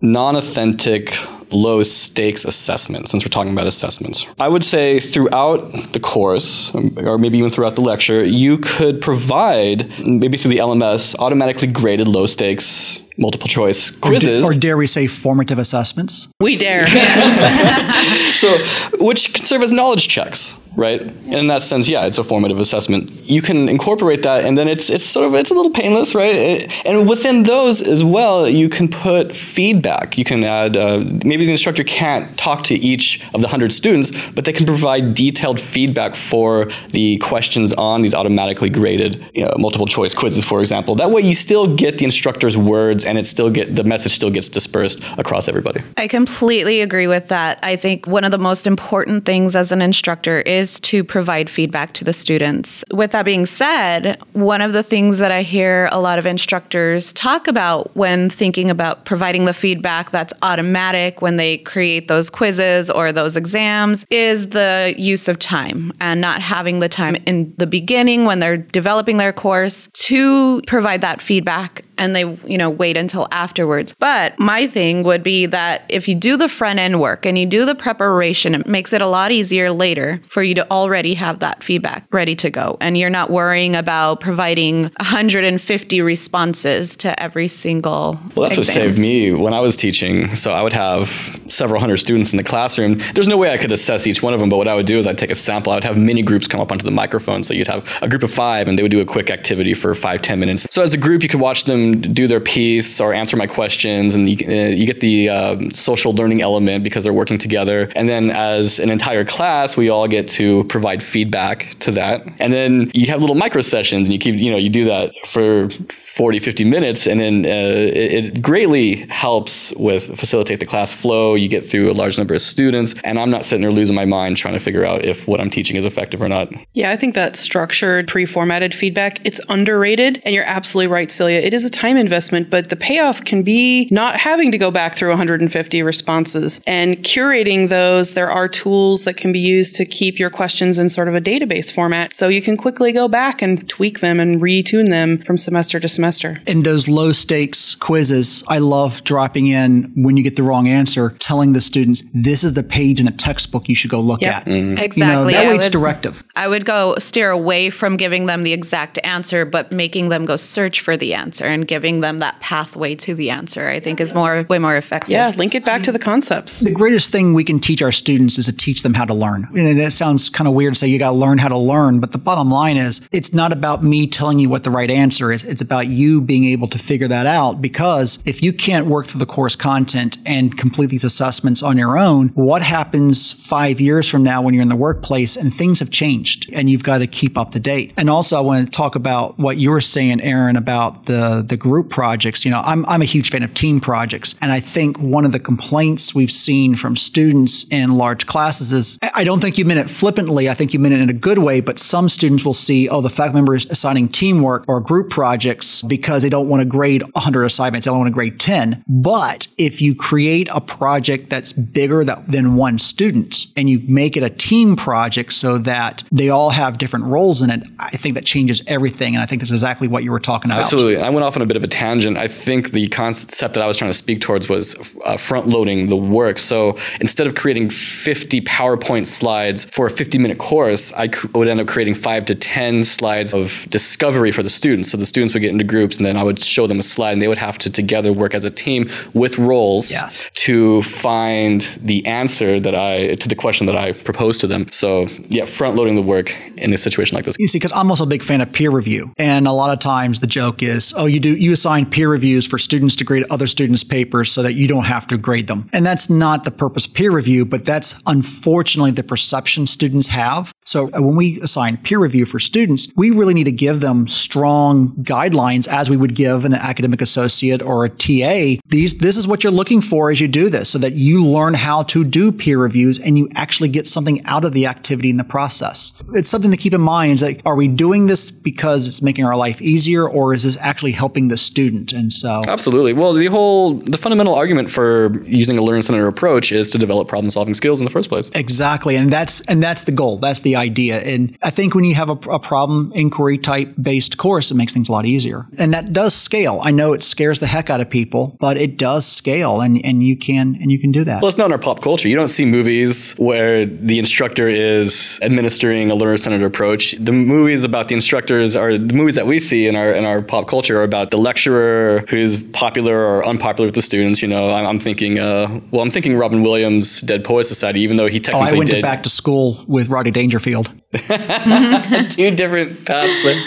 non-authentic 0.02 1.16
low 1.54 1.84
stakes 1.84 2.46
assessment 2.46 3.10
since 3.10 3.24
we're 3.24 3.30
talking 3.30 3.54
about 3.54 3.68
assessments. 3.68 4.26
I 4.40 4.48
would 4.48 4.64
say 4.64 5.00
throughout 5.00 5.94
the 5.94 6.00
course, 6.00 6.74
or 6.76 7.18
maybe 7.18 7.38
even 7.38 7.52
throughout 7.52 7.76
the 7.76 7.82
lecture, 7.82 8.24
you 8.24 8.58
could 8.58 9.02
provide, 9.02 9.92
maybe 10.06 10.38
through 10.38 10.52
the 10.52 10.58
LMS, 10.58 11.16
automatically 11.20 11.68
graded 11.68 12.08
low 12.08 12.26
stakes 12.26 13.00
multiple 13.18 13.48
choice 13.48 13.92
quizzes. 13.92 14.44
Or, 14.44 14.54
dare 14.54 14.76
we 14.76 14.88
say 14.88 15.06
formative 15.08 15.60
assessments? 15.60 16.30
We 16.40 16.58
dare. 16.58 16.88
so, 18.34 18.58
which 19.00 19.34
can 19.34 19.44
serve 19.44 19.62
as 19.62 19.72
knowledge 19.72 20.08
checks 20.08 20.58
right? 20.76 21.02
And 21.02 21.34
in 21.34 21.48
that 21.48 21.62
sense, 21.62 21.88
yeah, 21.88 22.06
it's 22.06 22.18
a 22.18 22.24
formative 22.24 22.60
assessment. 22.60 23.30
You 23.30 23.42
can 23.42 23.70
incorporate 23.70 24.24
that, 24.24 24.46
and 24.46 24.58
then 24.58 24.68
it's 24.68 24.90
it's 24.90 25.04
sort 25.04 25.28
of 25.28 25.36
it's 25.36 25.52
a 25.52 25.54
little 25.54 25.72
painless, 25.72 26.16
right? 26.16 26.72
And 26.86 27.08
within 27.08 27.44
those 27.44 27.82
as 27.82 28.04
well, 28.04 28.48
you 28.48 28.70
can 28.70 28.88
put 28.88 29.36
feedback. 29.36 30.18
You 30.18 30.26
can 30.26 30.44
add 30.44 30.76
uh, 30.78 31.00
maybe 31.26 31.46
the 31.46 31.52
instructor 31.52 31.84
can't 31.84 32.36
talk 32.38 32.64
to 32.64 32.76
each 32.76 33.24
of 33.34 33.42
the 33.42 33.48
hundred 33.48 33.72
students, 33.72 34.12
but 34.32 34.46
they 34.46 34.54
can 34.54 34.66
provide 34.66 35.14
detailed 35.14 35.60
feedback 35.60 36.16
for 36.16 36.66
the 36.90 37.18
questions 37.18 37.74
on 37.74 38.02
these 38.02 38.14
automatically 38.14 38.70
graded 38.70 39.24
you 39.34 39.46
know, 39.46 39.54
multiple 39.58 39.88
choice 39.88 40.14
quizzes, 40.14 40.44
for 40.44 40.60
example. 40.60 40.96
That 40.96 41.12
way, 41.12 41.22
you 41.22 41.36
still 41.36 41.76
get 41.76 41.98
the 41.98 42.06
instructor's 42.06 42.58
words, 42.58 43.06
and 43.06 43.18
it 43.18 43.28
still 43.28 43.50
get 43.50 43.76
the 43.76 43.84
message 43.84 44.14
still 44.14 44.32
gets 44.32 44.50
dispersed 44.50 45.04
across 45.18 45.48
everybody. 45.48 45.82
I 45.98 46.08
completely 46.08 46.82
agree 46.82 47.08
with 47.08 47.28
that. 47.30 47.60
I 47.64 47.76
think 47.76 48.08
one 48.08 48.24
of 48.24 48.32
the 48.32 48.38
most 48.38 48.68
important 48.68 49.26
things 49.26 49.56
as 49.56 49.72
an 49.72 49.82
instructor 49.82 50.40
is 50.40 50.63
is 50.64 50.80
to 50.80 51.04
provide 51.04 51.50
feedback 51.50 51.94
to 51.94 52.06
the 52.06 52.14
students. 52.14 52.84
With 52.92 53.12
that 53.12 53.26
being 53.26 53.46
said, 53.46 54.18
one 54.32 54.62
of 54.62 54.72
the 54.72 54.82
things 54.82 55.18
that 55.18 55.32
I 55.32 55.42
hear 55.42 55.90
a 55.92 56.00
lot 56.00 56.18
of 56.20 56.26
instructors 56.26 57.12
talk 57.12 57.48
about 57.48 57.96
when 57.96 58.30
thinking 58.30 58.70
about 58.70 59.04
providing 59.04 59.44
the 59.46 59.54
feedback 59.54 60.10
that's 60.10 60.34
automatic 60.42 61.22
when 61.22 61.36
they 61.36 61.58
create 61.58 62.08
those 62.08 62.30
quizzes 62.30 62.90
or 62.90 63.12
those 63.12 63.36
exams 63.36 64.06
is 64.10 64.50
the 64.50 64.96
use 64.98 65.28
of 65.28 65.38
time 65.38 65.92
and 66.00 66.22
not 66.22 66.42
having 66.42 66.80
the 66.80 66.90
time 66.90 67.16
in 67.26 67.54
the 67.58 67.68
beginning 67.68 68.24
when 68.24 68.40
they're 68.40 68.58
developing 68.58 69.18
their 69.18 69.34
course 69.34 69.90
to 69.94 70.62
provide 70.62 71.02
that 71.02 71.22
feedback 71.22 71.84
and 71.98 72.16
they 72.16 72.22
you 72.46 72.58
know 72.58 72.70
wait 72.70 72.98
until 72.98 73.28
afterwards 73.32 73.94
but 74.00 74.38
my 74.40 74.68
thing 74.68 75.04
would 75.04 75.24
be 75.24 75.46
that 75.46 75.84
if 75.90 76.08
you 76.08 76.16
do 76.16 76.38
the 76.38 76.50
front 76.50 76.80
end 76.80 77.00
work 77.00 77.26
and 77.26 77.38
you 77.38 77.46
do 77.46 77.66
the 77.66 77.76
preparation 77.76 78.56
it 78.56 78.68
makes 78.68 78.94
it 78.94 79.02
a 79.02 79.08
lot 79.08 79.32
easier 79.32 79.72
later 79.72 80.22
for 80.30 80.44
you 80.44 80.53
to 80.56 80.70
already 80.72 81.14
have 81.16 81.40
that 81.40 81.64
feedback 81.64 82.06
ready 82.12 82.36
to 82.36 82.50
go. 82.50 82.78
And 82.82 82.98
you're 82.98 83.10
not 83.10 83.30
worrying 83.30 83.76
about 83.76 84.20
providing 84.20 84.84
150 84.84 86.02
responses 86.02 86.96
to 86.98 87.22
every 87.22 87.48
single 87.48 88.20
well 88.36 88.48
that's 88.48 88.58
exams. 88.58 88.68
what 88.68 88.74
saved 88.74 89.00
me 89.00 89.32
when 89.32 89.54
i 89.54 89.60
was 89.60 89.76
teaching. 89.76 90.36
So 90.36 90.54
i 90.54 90.62
would 90.62 90.74
have 90.74 91.08
several 91.50 91.80
hundred 91.80 91.98
students 91.98 92.32
in 92.32 92.38
the 92.38 92.44
classroom. 92.44 93.00
There's 93.14 93.28
no 93.28 93.38
way 93.38 93.52
i 93.52 93.58
could 93.58 93.72
assess 93.72 94.08
each 94.08 94.22
one 94.22 94.34
of 94.34 94.40
them 94.40 94.50
but 94.50 94.58
what 94.58 94.68
i 94.68 94.76
would 94.76 94.86
do 94.86 94.98
is 94.98 95.08
i'd 95.08 95.18
take 95.18 95.32
a 95.32 95.36
sample. 95.36 95.72
I 95.72 95.76
would 95.76 95.84
have 95.84 95.98
many 95.98 96.22
groups 96.22 96.48
come 96.48 96.62
up 96.62 96.72
onto 96.72 96.86
the 96.86 96.92
microphone. 96.92 97.44
So 97.44 97.54
you'd 97.54 97.68
have 97.68 97.82
a 98.02 98.08
group 98.08 98.24
of 98.24 98.32
five 98.32 98.68
and 98.68 98.78
they 98.78 98.84
would 98.84 98.92
do 98.92 99.02
a 99.02 99.06
quick 99.06 99.30
activity 99.30 99.74
for 99.74 99.94
five 99.94 100.22
ten 100.22 100.40
minutes. 100.40 100.68
So 100.72 100.82
as 100.82 100.94
a 100.94 100.98
group 100.98 101.24
you 101.24 101.30
could 101.30 101.42
watch 101.42 101.66
them 101.66 102.02
do 102.02 102.28
their 102.28 102.40
piece 102.40 103.00
or 103.00 103.14
answer 103.14 103.38
my 103.38 103.48
questions, 103.48 104.16
and 104.16 104.30
you, 104.30 104.38
uh, 104.48 104.70
you 104.70 104.86
get 104.86 105.00
the 105.00 105.30
um, 105.30 105.72
social 105.72 106.14
learning 106.14 106.42
element 106.42 106.84
because 106.84 107.04
they're 107.04 107.20
working 107.22 107.38
together. 107.38 107.90
And 107.96 108.08
then 108.08 108.30
as 108.30 108.80
an 108.80 108.90
entire 108.90 109.26
class, 109.26 109.78
we 109.78 109.90
all 109.90 110.08
get 110.08 110.28
to 110.40 110.43
provide 110.66 111.02
feedback 111.02 111.76
to 111.80 111.92
that. 111.92 112.24
And 112.40 112.52
then 112.52 112.92
you 112.94 113.08
have 113.08 113.22
little 113.22 113.36
micro 113.36 113.62
sessions, 113.62 114.08
and 114.08 114.14
you 114.14 114.20
keep 114.20 114.40
you 114.40 114.52
know 114.52 114.58
you 114.58 114.70
do 114.70 114.86
that 114.86 115.14
for 115.28 115.70
40, 116.14 116.38
50 116.38 116.64
minutes, 116.64 117.08
and 117.08 117.20
then 117.20 117.44
uh, 117.44 117.50
it, 117.50 118.26
it, 118.26 118.42
greatly 118.44 118.98
helps 119.10 119.74
with 119.78 120.16
facilitate 120.20 120.60
the 120.60 120.66
class 120.66 120.92
flow. 120.92 121.34
You 121.34 121.48
get 121.48 121.66
through 121.66 121.90
a 121.90 121.94
large 121.94 122.20
number 122.20 122.36
of 122.36 122.42
students, 122.42 122.94
and 123.04 123.18
I'm 123.18 123.32
not 123.32 123.46
sitting 123.46 123.64
there 123.64 123.72
losing 123.72 123.96
my 123.96 124.06
mind 124.06 124.38
trying 124.38 124.54
to 124.54 124.60
figure 124.60 124.86
out 124.86 125.04
if 125.04 125.28
what 125.28 125.42
I'm 125.42 125.50
teaching 125.50 125.76
is 125.76 125.86
effective 125.86 126.22
or 126.22 126.30
not. 126.30 126.54
Yeah, 126.74 126.92
I 126.92 126.98
think 126.98 127.16
that 127.16 127.36
structured, 127.36 128.08
pre-formatted 128.08 128.76
feedback 128.76 129.26
it's 129.26 129.42
underrated, 129.50 130.22
and 130.24 130.36
you're 130.36 130.46
absolutely 130.46 130.94
right, 130.94 131.10
Celia. 131.10 131.40
It 131.40 131.52
is 131.52 131.66
a 131.66 131.72
time 131.72 131.98
investment, 131.98 132.52
but 132.52 132.70
the 132.70 132.76
payoff 132.76 133.26
can 133.26 133.42
be 133.42 133.88
not 133.90 134.20
having 134.20 134.52
to 134.52 134.60
go 134.60 134.70
back 134.70 134.96
through 134.96 135.10
150 135.10 135.82
responses 135.82 136.62
and 136.68 136.98
curating 136.98 137.70
those. 137.70 138.14
There 138.14 138.30
are 138.30 138.48
tools 138.48 139.06
that 139.06 139.18
can 139.18 139.32
be 139.32 139.40
used 139.40 139.76
to 139.78 139.86
keep 139.86 140.20
your 140.20 140.30
questions 140.34 140.80
in 140.80 140.90
sort 140.90 141.08
of 141.08 141.16
a 141.16 141.22
database 141.22 141.74
format, 141.74 142.14
so 142.14 142.28
you 142.28 142.42
can 142.42 142.58
quickly 142.58 142.92
go 142.92 143.08
back 143.08 143.42
and 143.42 143.68
tweak 143.70 144.00
them 144.00 144.20
and 144.20 144.42
retune 144.42 144.90
them 144.90 145.18
from 145.20 145.38
semester 145.38 145.80
to 145.80 145.88
semester 145.88 146.04
semester. 146.04 146.52
In 146.52 146.64
those 146.64 146.88
low 146.88 147.12
stakes 147.12 147.76
quizzes, 147.76 148.44
I 148.48 148.60
love 148.60 149.04
dropping 149.04 149.48
in 149.48 149.92
when 149.96 150.18
you 150.18 150.24
get 150.24 150.36
the 150.36 150.44
wrong 150.44 150.68
answer, 150.68 151.12
telling 151.20 151.54
the 151.54 151.62
students, 151.62 152.04
this 152.14 152.44
is 152.44 152.54
the 152.54 152.64
page 152.64 153.00
in 153.00 153.06
the 153.06 153.12
textbook 153.12 153.70
you 153.70 153.76
should 153.76 153.92
go 153.92 154.02
look 154.02 154.22
yep. 154.22 154.42
at. 154.42 154.46
Mm-hmm. 154.46 154.78
Exactly. 154.78 155.34
You 155.34 155.40
know, 155.40 155.44
that 155.44 155.50
way 155.50 155.56
it's 155.56 155.70
directive. 155.70 156.24
I 156.36 156.48
would 156.48 156.66
go 156.66 156.96
steer 156.98 157.30
away 157.30 157.70
from 157.70 157.98
giving 157.98 158.26
them 158.26 158.44
the 158.44 158.54
exact 158.54 159.00
answer, 159.04 159.46
but 159.46 159.72
making 159.72 160.10
them 160.10 160.26
go 160.26 160.36
search 160.36 160.82
for 160.82 160.98
the 160.98 161.14
answer 161.14 161.46
and 161.46 161.68
giving 161.68 162.02
them 162.02 162.20
that 162.20 162.40
pathway 162.40 162.96
to 162.96 163.16
the 163.16 163.30
answer, 163.30 163.68
I 163.68 163.80
think 163.80 164.00
is 164.00 164.14
more 164.14 164.44
way 164.50 164.60
more 164.60 164.76
effective. 164.76 165.12
Yeah, 165.12 165.32
link 165.38 165.56
it 165.56 165.66
back 165.66 165.84
to 165.84 165.92
the 165.92 166.00
concepts. 166.00 166.62
The 166.62 166.72
greatest 166.72 167.12
thing 167.12 167.34
we 167.34 167.44
can 167.44 167.60
teach 167.60 167.82
our 167.82 167.92
students 167.92 168.38
is 168.38 168.46
to 168.46 168.54
teach 168.54 168.84
them 168.84 168.94
how 168.94 169.06
to 169.06 169.14
learn. 169.14 169.48
And 169.56 169.80
that 169.80 169.94
sounds 169.94 170.23
kind 170.30 170.48
of 170.48 170.54
weird 170.54 170.74
to 170.74 170.80
say 170.80 170.88
you 170.88 171.00
got 171.00 171.12
to 171.12 171.18
learn 171.18 171.38
how 171.38 171.48
to 171.48 171.58
learn, 171.58 172.00
but 172.00 172.12
the 172.12 172.18
bottom 172.18 172.50
line 172.50 172.78
is 172.78 173.08
it's 173.12 173.34
not 173.34 173.52
about 173.52 173.84
me 173.84 174.08
telling 174.08 174.40
you 174.40 174.50
what 174.50 174.64
the 174.64 174.72
right 174.72 174.90
answer 174.90 175.32
is. 175.32 175.44
It's 175.44 175.62
about 175.62 175.88
you 175.88 176.22
being 176.22 176.46
able 176.46 176.68
to 176.70 176.80
figure 176.80 177.08
that 177.08 177.26
out 177.26 177.62
because 177.62 178.20
if 178.26 178.42
you 178.42 178.54
can't 178.54 178.88
work 178.88 179.06
through 179.06 179.20
the 179.20 179.26
course 179.26 179.56
content 179.56 180.18
and 180.26 180.58
complete 180.58 180.90
these 180.90 181.04
assessments 181.04 181.64
on 181.64 181.78
your 181.78 181.98
own, 181.98 182.30
what 182.30 182.62
happens 182.62 183.32
five 183.32 183.80
years 183.80 184.10
from 184.10 184.24
now 184.24 184.42
when 184.42 184.54
you're 184.54 184.64
in 184.64 184.70
the 184.70 184.76
workplace 184.76 185.36
and 185.36 185.54
things 185.54 185.80
have 185.80 185.90
changed 185.90 186.50
and 186.54 186.70
you've 186.70 186.84
got 186.84 187.00
to 187.00 187.08
keep 187.08 187.38
up 187.38 187.52
to 187.52 187.60
date? 187.60 187.94
And 187.98 188.10
also, 188.10 188.38
I 188.38 188.42
want 188.42 188.66
to 188.66 188.72
talk 188.72 188.96
about 188.96 189.38
what 189.38 189.58
you 189.58 189.72
were 189.72 189.82
saying, 189.82 190.22
Aaron, 190.22 190.56
about 190.56 191.06
the, 191.06 191.44
the 191.48 191.58
group 191.58 191.90
projects, 191.90 192.46
you 192.46 192.52
know, 192.52 192.62
I'm, 192.66 192.86
I'm 192.86 193.02
a 193.02 193.06
huge 193.06 193.30
fan 193.30 193.44
of 193.44 193.54
team 193.54 193.80
projects. 193.80 194.36
And 194.42 194.52
I 194.52 194.60
think 194.60 194.98
one 194.98 195.26
of 195.26 195.32
the 195.32 195.40
complaints 195.40 196.16
we've 196.16 196.32
seen 196.32 196.76
from 196.76 196.96
students 196.96 197.66
in 197.70 197.96
large 197.96 198.26
classes 198.26 198.72
is 198.72 199.00
I 199.14 199.24
don't 199.24 199.40
think 199.40 199.58
you 199.58 199.66
meant 199.66 199.80
it 199.80 199.90
flippantly. 200.14 200.48
I 200.48 200.54
think 200.54 200.74
you 200.74 200.80
meant 200.80 200.94
it 200.94 201.02
in 201.02 201.10
a 201.10 201.14
good 201.14 201.40
way, 201.40 201.60
but 201.60 201.80
some 201.80 202.08
students 202.08 202.46
will 202.46 202.54
see, 202.54 202.88
oh, 202.88 203.02
the 203.02 203.10
faculty 203.10 203.36
member 203.36 203.56
is 203.56 203.66
assigning 203.70 204.08
teamwork 204.08 204.64
or 204.68 204.80
group 204.80 205.10
projects 205.10 205.82
because 205.82 206.22
they 206.22 206.30
don't 206.30 206.48
want 206.48 206.62
to 206.62 206.68
grade 206.68 207.02
100 207.02 207.44
assignments. 207.44 207.86
They 207.86 207.92
only 207.92 208.02
want 208.02 208.10
to 208.10 208.14
grade 208.14 208.40
10. 208.40 208.84
But 208.88 209.48
if 209.58 209.82
you 209.82 209.96
create 209.96 210.50
a 210.54 210.62
project 210.62 211.32
that's 211.32 211.52
bigger 211.52 212.04
than 212.04 212.56
one 212.56 212.78
student 212.78 213.48
and 213.58 213.68
you 213.68 213.82
make 213.88 214.16
it 214.16 214.22
a 214.22 214.30
team 214.30 214.76
project 214.76 215.34
so 215.34 215.58
that 215.58 216.04
they 216.12 216.30
all 216.30 216.52
have 216.52 216.78
different 216.78 217.06
roles 217.06 217.42
in 217.42 217.50
it, 217.50 217.64
I 217.80 217.90
think 217.90 218.14
that 218.14 218.26
changes 218.26 218.62
everything. 218.68 219.16
And 219.16 219.24
I 219.24 219.26
think 219.26 219.42
that's 219.42 219.52
exactly 219.52 219.88
what 219.88 220.04
you 220.04 220.12
were 220.12 220.20
talking 220.20 220.52
about. 220.52 220.60
Absolutely. 220.60 220.98
I 220.98 221.10
went 221.10 221.24
off 221.24 221.36
on 221.36 221.42
a 221.42 221.48
bit 221.48 221.58
of 221.58 221.64
a 221.64 221.68
tangent. 221.68 222.18
I 222.18 222.28
think 222.28 222.72
the 222.72 222.88
concept 222.90 223.56
that 223.56 223.64
I 223.64 223.68
was 223.68 223.78
trying 223.78 223.90
to 223.90 223.98
speak 223.98 224.22
towards 224.22 224.48
was 224.48 224.96
uh, 225.06 225.18
front 225.18 225.48
loading 225.48 225.88
the 225.88 225.96
work. 225.96 226.38
So 226.38 226.78
instead 227.02 227.26
of 227.26 227.34
creating 227.34 227.72
50 227.72 228.42
PowerPoint 228.42 229.08
slides 229.08 229.66
for 229.66 229.88
a 229.88 229.90
50 229.90 230.03
minute 230.20 230.38
course, 230.38 230.94
I 230.94 231.10
would 231.34 231.48
end 231.48 231.60
up 231.60 231.68
creating 231.68 231.94
five 231.96 232.26
to 232.26 232.36
10 232.36 232.84
slides 232.84 233.34
of 233.34 233.66
discovery 233.70 234.32
for 234.32 234.44
the 234.44 234.50
students. 234.50 234.92
So 234.92 234.98
the 234.98 235.06
students 235.06 235.34
would 235.34 235.42
get 235.42 235.52
into 235.52 235.64
groups 235.64 235.98
and 235.98 236.06
then 236.06 236.18
I 236.18 236.24
would 236.24 236.40
show 236.40 236.68
them 236.68 236.80
a 236.80 236.84
slide 236.84 237.14
and 237.14 237.22
they 237.22 237.28
would 237.28 237.38
have 237.38 237.58
to 237.60 237.70
together 237.70 238.12
work 238.12 238.36
as 238.36 238.46
a 238.46 238.50
team 238.50 238.90
with 239.14 239.38
roles 239.38 239.92
yes. 239.92 240.30
to 240.34 240.82
find 240.84 241.62
the 241.82 242.06
answer 242.06 242.60
that 242.60 242.76
I, 242.76 243.16
to 243.16 243.28
the 243.28 243.36
question 243.36 243.68
that 243.68 243.76
I 243.76 243.94
proposed 243.94 244.42
to 244.42 244.48
them. 244.48 244.70
So 244.72 245.08
yeah, 245.30 245.46
front 245.46 245.76
loading 245.76 245.96
the 245.96 246.02
work 246.02 246.36
in 246.58 246.74
a 246.74 246.78
situation 246.78 247.16
like 247.16 247.26
this. 247.26 247.38
You 247.40 247.48
see, 247.48 247.60
because 247.60 247.72
I'm 247.74 247.90
also 247.90 248.04
a 248.04 248.08
big 248.08 248.24
fan 248.24 248.42
of 248.42 248.52
peer 248.52 248.72
review. 248.72 249.14
And 249.18 249.48
a 249.48 249.52
lot 249.52 249.72
of 249.72 249.80
times 249.80 250.20
the 250.20 250.28
joke 250.28 250.62
is, 250.64 250.94
oh, 250.96 251.06
you 251.06 251.20
do, 251.20 251.36
you 251.36 251.54
assign 251.54 251.86
peer 251.86 252.10
reviews 252.10 252.46
for 252.46 252.58
students 252.58 252.96
to 252.98 253.04
grade 253.04 253.24
other 253.30 253.48
students' 253.48 253.84
papers 253.84 254.32
so 254.32 254.44
that 254.44 254.54
you 254.54 254.68
don't 254.68 254.86
have 254.86 255.08
to 255.08 255.18
grade 255.18 255.48
them. 255.48 255.70
And 255.74 255.86
that's 255.86 256.10
not 256.10 256.44
the 256.44 256.52
purpose 256.52 256.86
of 256.86 256.94
peer 256.94 257.12
review, 257.12 257.46
but 257.46 257.66
that's 257.66 258.02
unfortunately 258.06 258.92
the 258.92 259.04
perception 259.04 259.68
students 259.68 259.83
have. 260.08 260.54
So 260.66 260.90
uh, 260.92 261.02
when 261.02 261.16
we 261.16 261.40
assign 261.42 261.78
peer 261.78 262.00
review 262.00 262.26
for 262.26 262.40
students, 262.40 262.88
we 262.96 263.12
really 263.12 263.34
need 263.34 263.46
to 263.46 263.52
give 263.52 263.80
them 263.80 264.08
strong 264.08 264.90
guidelines 264.98 265.68
as 265.68 265.90
we 265.90 265.98
would 265.98 266.16
give 266.16 266.46
an 266.46 266.54
academic 266.54 267.02
associate 267.02 267.62
or 267.62 267.86
a 267.86 267.90
TA. 267.90 268.62
These, 268.68 268.98
this 268.98 269.18
is 269.18 269.28
what 269.28 269.44
you're 269.44 269.52
looking 269.52 269.82
for 269.82 270.12
as 270.12 270.20
you 270.20 270.28
do 270.28 270.50
this 270.50 270.70
so 270.70 270.78
that 270.80 270.94
you 270.94 271.26
learn 271.26 271.54
how 271.54 271.84
to 271.84 272.04
do 272.04 272.32
peer 272.32 272.58
reviews 272.58 273.00
and 273.00 273.18
you 273.18 273.30
actually 273.36 273.70
get 273.70 273.88
something 273.88 274.24
out 274.26 274.46
of 274.46 274.54
the 274.54 274.66
activity 274.66 275.10
in 275.10 275.18
the 275.18 275.24
process. 275.24 275.94
It's 276.14 276.30
something 276.30 276.52
to 276.52 276.58
keep 276.58 276.74
in 276.74 276.82
mind. 276.82 277.14
is 277.14 277.20
that 277.22 277.42
are 277.46 277.56
we 277.56 277.68
doing 277.68 278.08
this 278.08 278.32
because 278.32 278.88
it's 278.88 279.02
making 279.02 279.26
our 279.26 279.36
life 279.36 279.62
easier 279.62 280.08
or 280.08 280.34
is 280.34 280.44
this 280.44 280.58
actually 280.60 280.94
helping 280.94 281.28
the 281.28 281.38
student? 281.38 281.94
And 281.94 282.12
so. 282.12 282.42
Absolutely. 282.48 282.94
Well, 282.94 283.14
the 283.14 283.28
whole, 283.28 283.76
the 283.76 283.98
fundamental 283.98 284.36
argument 284.36 284.70
for 284.70 285.24
using 285.24 285.58
a 285.58 285.62
learning 285.62 285.84
centered 285.84 286.08
approach 286.08 286.52
is 286.52 286.70
to 286.72 286.78
develop 286.78 287.08
problem 287.08 287.30
solving 287.30 287.54
skills 287.54 287.82
in 287.82 287.86
the 287.86 287.92
first 287.92 288.10
place. 288.10 288.30
Exactly. 288.36 288.96
And 288.96 289.12
that's, 289.12 289.42
and 289.42 289.62
that's 289.62 289.84
the 289.84 289.92
goal. 289.92 290.18
That's 290.18 290.42
the 290.42 290.53
idea. 290.56 291.00
And 291.00 291.38
I 291.44 291.50
think 291.50 291.76
when 291.76 291.84
you 291.84 291.96
have 291.96 292.10
a, 292.10 292.18
a 292.30 292.40
problem 292.40 292.92
inquiry 292.96 293.38
type 293.38 293.74
based 293.82 294.18
course, 294.18 294.52
it 294.52 294.56
makes 294.56 294.74
things 294.74 294.90
a 294.90 294.92
lot 294.92 295.06
easier. 295.06 295.46
And 295.58 295.74
that 295.74 295.94
does 295.94 296.14
scale. 296.14 296.60
I 296.64 296.72
know 296.72 296.94
it 296.94 297.04
scares 297.04 297.40
the 297.40 297.48
heck 297.48 297.70
out 297.70 297.82
of 297.82 297.90
people, 297.90 298.38
but 298.40 298.58
it 298.58 298.78
does 298.78 299.06
scale 299.06 299.62
and, 299.62 299.84
and 299.84 300.04
you 300.04 300.18
can, 300.18 300.58
and 300.62 300.72
you 300.72 300.80
can 300.80 300.92
do 300.92 301.04
that. 301.04 301.22
Well, 301.22 301.30
it's 301.30 301.38
not 301.38 301.46
in 301.46 301.52
our 301.52 301.60
pop 301.60 301.82
culture. 301.82 302.08
You 302.08 302.16
don't 302.16 302.30
see 302.30 302.46
movies 302.46 303.16
where 303.16 303.66
the 303.66 304.00
instructor 304.00 304.48
is 304.48 305.20
administering 305.22 305.92
a 305.92 305.96
learner 305.96 306.18
centered 306.18 306.46
approach. 306.46 306.94
The 306.94 307.12
movies 307.12 307.64
about 307.64 307.88
the 307.88 307.96
instructors 307.96 308.56
are 308.56 308.78
the 308.78 308.94
movies 308.94 309.16
that 309.16 309.28
we 309.28 309.40
see 309.40 309.68
in 309.68 309.76
our, 309.76 309.92
in 309.92 310.06
our 310.06 310.22
pop 310.22 310.48
culture 310.48 310.80
are 310.80 310.84
about 310.84 311.12
the 311.12 311.18
lecturer 311.18 312.04
who's 312.10 312.42
popular 312.52 312.98
or 312.98 313.26
unpopular 313.26 313.68
with 313.68 313.76
the 313.76 313.82
students. 313.82 314.22
You 314.22 314.28
know, 314.28 314.54
I'm, 314.54 314.66
I'm 314.66 314.80
thinking, 314.80 315.20
uh, 315.20 315.62
well, 315.72 315.82
I'm 315.82 315.92
thinking 315.92 316.16
Robin 316.16 316.44
Williams' 316.44 317.02
Dead 317.02 317.24
Poet 317.24 317.46
Society, 317.46 317.82
even 317.82 317.98
though 317.98 318.08
he 318.08 318.20
technically 318.20 318.52
oh, 318.52 318.56
I 318.56 318.58
went 318.58 318.70
did. 318.70 318.82
back 318.82 319.04
to 319.04 319.10
school 319.10 319.58
with 319.68 319.90
Rodney 319.90 320.12
Dangerfield. 320.12 320.43
Two 322.12 322.32
different 322.32 322.86
paths 322.86 323.24
there. 323.24 323.42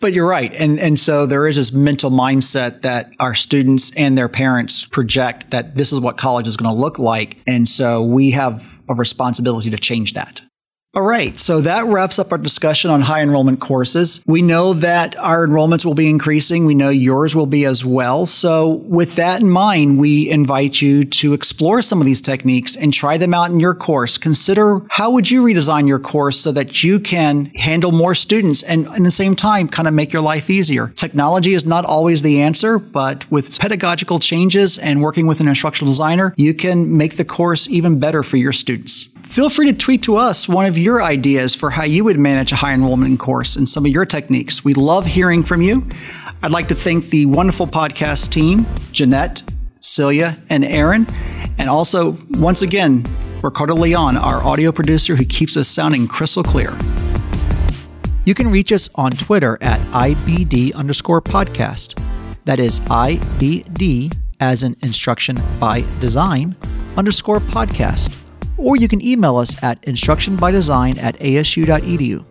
But 0.00 0.12
you're 0.12 0.28
right. 0.28 0.52
And, 0.52 0.78
and 0.78 0.98
so 0.98 1.24
there 1.24 1.46
is 1.46 1.56
this 1.56 1.72
mental 1.72 2.10
mindset 2.10 2.82
that 2.82 3.10
our 3.18 3.34
students 3.34 3.90
and 3.96 4.18
their 4.18 4.28
parents 4.28 4.84
project 4.84 5.50
that 5.50 5.76
this 5.76 5.92
is 5.94 6.00
what 6.00 6.18
college 6.18 6.46
is 6.46 6.58
going 6.58 6.74
to 6.74 6.78
look 6.78 6.98
like. 6.98 7.38
And 7.46 7.66
so 7.66 8.02
we 8.02 8.32
have 8.32 8.82
a 8.86 8.94
responsibility 8.94 9.70
to 9.70 9.78
change 9.78 10.12
that. 10.12 10.42
All 10.96 11.02
right, 11.02 11.40
so 11.40 11.60
that 11.60 11.86
wraps 11.86 12.20
up 12.20 12.30
our 12.30 12.38
discussion 12.38 12.88
on 12.88 13.00
high 13.00 13.20
enrollment 13.20 13.58
courses. 13.58 14.22
We 14.28 14.42
know 14.42 14.74
that 14.74 15.16
our 15.16 15.44
enrollments 15.44 15.84
will 15.84 15.94
be 15.94 16.08
increasing. 16.08 16.66
We 16.66 16.76
know 16.76 16.88
yours 16.88 17.34
will 17.34 17.46
be 17.46 17.64
as 17.64 17.84
well. 17.84 18.26
So, 18.26 18.74
with 18.86 19.16
that 19.16 19.40
in 19.40 19.50
mind, 19.50 19.98
we 19.98 20.30
invite 20.30 20.80
you 20.80 21.02
to 21.02 21.32
explore 21.32 21.82
some 21.82 22.00
of 22.00 22.06
these 22.06 22.20
techniques 22.20 22.76
and 22.76 22.92
try 22.92 23.16
them 23.16 23.34
out 23.34 23.50
in 23.50 23.58
your 23.58 23.74
course. 23.74 24.18
Consider 24.18 24.82
how 24.88 25.10
would 25.10 25.32
you 25.32 25.42
redesign 25.42 25.88
your 25.88 25.98
course 25.98 26.38
so 26.38 26.52
that 26.52 26.84
you 26.84 27.00
can 27.00 27.46
handle 27.56 27.90
more 27.90 28.14
students 28.14 28.62
and 28.62 28.86
in 28.96 29.02
the 29.02 29.10
same 29.10 29.34
time 29.34 29.66
kind 29.66 29.88
of 29.88 29.94
make 29.94 30.12
your 30.12 30.22
life 30.22 30.48
easier. 30.48 30.92
Technology 30.94 31.54
is 31.54 31.66
not 31.66 31.84
always 31.84 32.22
the 32.22 32.40
answer, 32.40 32.78
but 32.78 33.28
with 33.32 33.58
pedagogical 33.58 34.20
changes 34.20 34.78
and 34.78 35.02
working 35.02 35.26
with 35.26 35.40
an 35.40 35.48
instructional 35.48 35.90
designer, 35.90 36.32
you 36.36 36.54
can 36.54 36.96
make 36.96 37.16
the 37.16 37.24
course 37.24 37.68
even 37.68 37.98
better 37.98 38.22
for 38.22 38.36
your 38.36 38.52
students 38.52 39.08
feel 39.34 39.48
free 39.50 39.66
to 39.66 39.76
tweet 39.76 40.00
to 40.00 40.14
us 40.14 40.48
one 40.48 40.64
of 40.64 40.78
your 40.78 41.02
ideas 41.02 41.56
for 41.56 41.70
how 41.70 41.82
you 41.82 42.04
would 42.04 42.20
manage 42.20 42.52
a 42.52 42.54
high 42.54 42.72
enrollment 42.72 43.18
course 43.18 43.56
and 43.56 43.68
some 43.68 43.84
of 43.84 43.90
your 43.90 44.06
techniques. 44.06 44.64
We 44.64 44.74
love 44.74 45.06
hearing 45.06 45.42
from 45.42 45.60
you. 45.60 45.84
I'd 46.40 46.52
like 46.52 46.68
to 46.68 46.74
thank 46.76 47.06
the 47.06 47.26
wonderful 47.26 47.66
podcast 47.66 48.30
team, 48.30 48.64
Jeanette, 48.92 49.42
Celia, 49.80 50.36
and 50.50 50.64
Aaron, 50.64 51.08
and 51.58 51.68
also, 51.68 52.16
once 52.30 52.62
again, 52.62 53.04
Ricardo 53.42 53.74
Leon, 53.74 54.16
our 54.16 54.40
audio 54.40 54.70
producer 54.70 55.16
who 55.16 55.24
keeps 55.24 55.56
us 55.56 55.66
sounding 55.66 56.06
crystal 56.06 56.44
clear. 56.44 56.72
You 58.24 58.34
can 58.34 58.48
reach 58.48 58.70
us 58.70 58.88
on 58.94 59.10
Twitter 59.10 59.58
at 59.60 59.80
IBD 59.90 60.76
underscore 60.76 61.20
podcast. 61.20 62.00
That 62.44 62.60
is 62.60 62.78
IBD 62.82 64.16
as 64.38 64.62
an 64.62 64.76
instruction 64.82 65.42
by 65.58 65.80
design 65.98 66.54
underscore 66.96 67.40
podcast 67.40 68.24
or 68.56 68.76
you 68.76 68.88
can 68.88 69.00
email 69.00 69.36
us 69.36 69.62
at 69.62 69.80
instructionbydesign 69.82 70.98
at 70.98 71.18
asu.edu. 71.18 72.24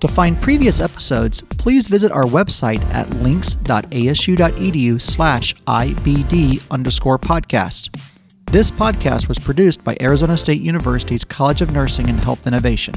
To 0.00 0.08
find 0.08 0.40
previous 0.42 0.80
episodes, 0.80 1.40
please 1.42 1.88
visit 1.88 2.12
our 2.12 2.24
website 2.24 2.82
at 2.92 3.08
links.asu.edu 3.14 5.00
slash 5.00 5.54
IBD 5.54 6.70
underscore 6.70 7.18
podcast. 7.18 7.88
This 8.52 8.70
podcast 8.70 9.26
was 9.26 9.38
produced 9.38 9.82
by 9.82 9.96
Arizona 10.00 10.36
State 10.36 10.60
University's 10.60 11.24
College 11.24 11.62
of 11.62 11.72
Nursing 11.72 12.08
and 12.08 12.20
Health 12.20 12.46
Innovation. 12.46 12.94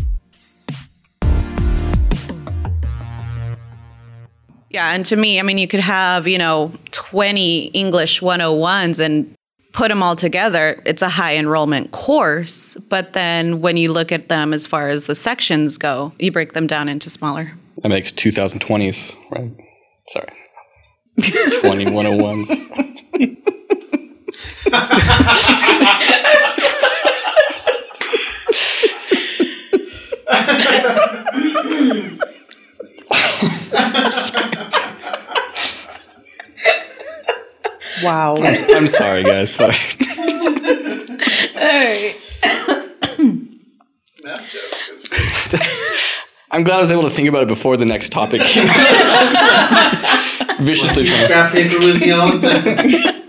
Yeah, 4.69 4.93
and 4.93 5.03
to 5.05 5.15
me, 5.15 5.39
I 5.39 5.43
mean, 5.43 5.57
you 5.57 5.67
could 5.67 5.79
have, 5.79 6.27
you 6.27 6.37
know, 6.37 6.71
20 6.91 7.67
English 7.67 8.21
101s 8.21 8.99
and 8.99 9.33
put 9.71 9.89
them 9.89 10.01
all 10.03 10.15
together, 10.15 10.81
it's 10.85 11.01
a 11.01 11.09
high 11.09 11.35
enrollment 11.35 11.91
course. 11.91 12.75
But 12.89 13.13
then 13.13 13.61
when 13.61 13.77
you 13.77 13.91
look 13.91 14.11
at 14.11 14.29
them 14.29 14.53
as 14.53 14.67
far 14.67 14.89
as 14.89 15.05
the 15.05 15.15
sections 15.15 15.77
go, 15.77 16.13
you 16.19 16.31
break 16.31 16.53
them 16.53 16.67
down 16.67 16.89
into 16.89 17.09
smaller. 17.09 17.53
That 17.77 17.89
makes 17.89 18.11
2020s, 18.11 19.15
right? 19.31 19.51
Sorry. 20.07 20.27
20 21.61 21.85
101s. 21.85 22.65
Wow. 38.03 38.35
I'm, 38.37 38.55
I'm 38.75 38.87
sorry, 38.87 39.23
guys. 39.23 39.53
Sorry. 39.53 39.73
All 41.55 41.61
right. 41.61 42.15
I'm 46.51 46.63
glad 46.63 46.77
I 46.77 46.81
was 46.81 46.91
able 46.91 47.03
to 47.03 47.09
think 47.09 47.27
about 47.29 47.43
it 47.43 47.47
before 47.47 47.77
the 47.77 47.85
next 47.85 48.11
topic 48.11 48.41
came. 48.41 48.67
Viciously 50.59 51.05
trying. 51.05 51.23
Scrap 51.25 51.51
paper 51.51 51.79
with 51.79 52.01
you 52.01 52.15
all 52.15 52.31
the 52.31 52.39
time. 52.39 53.25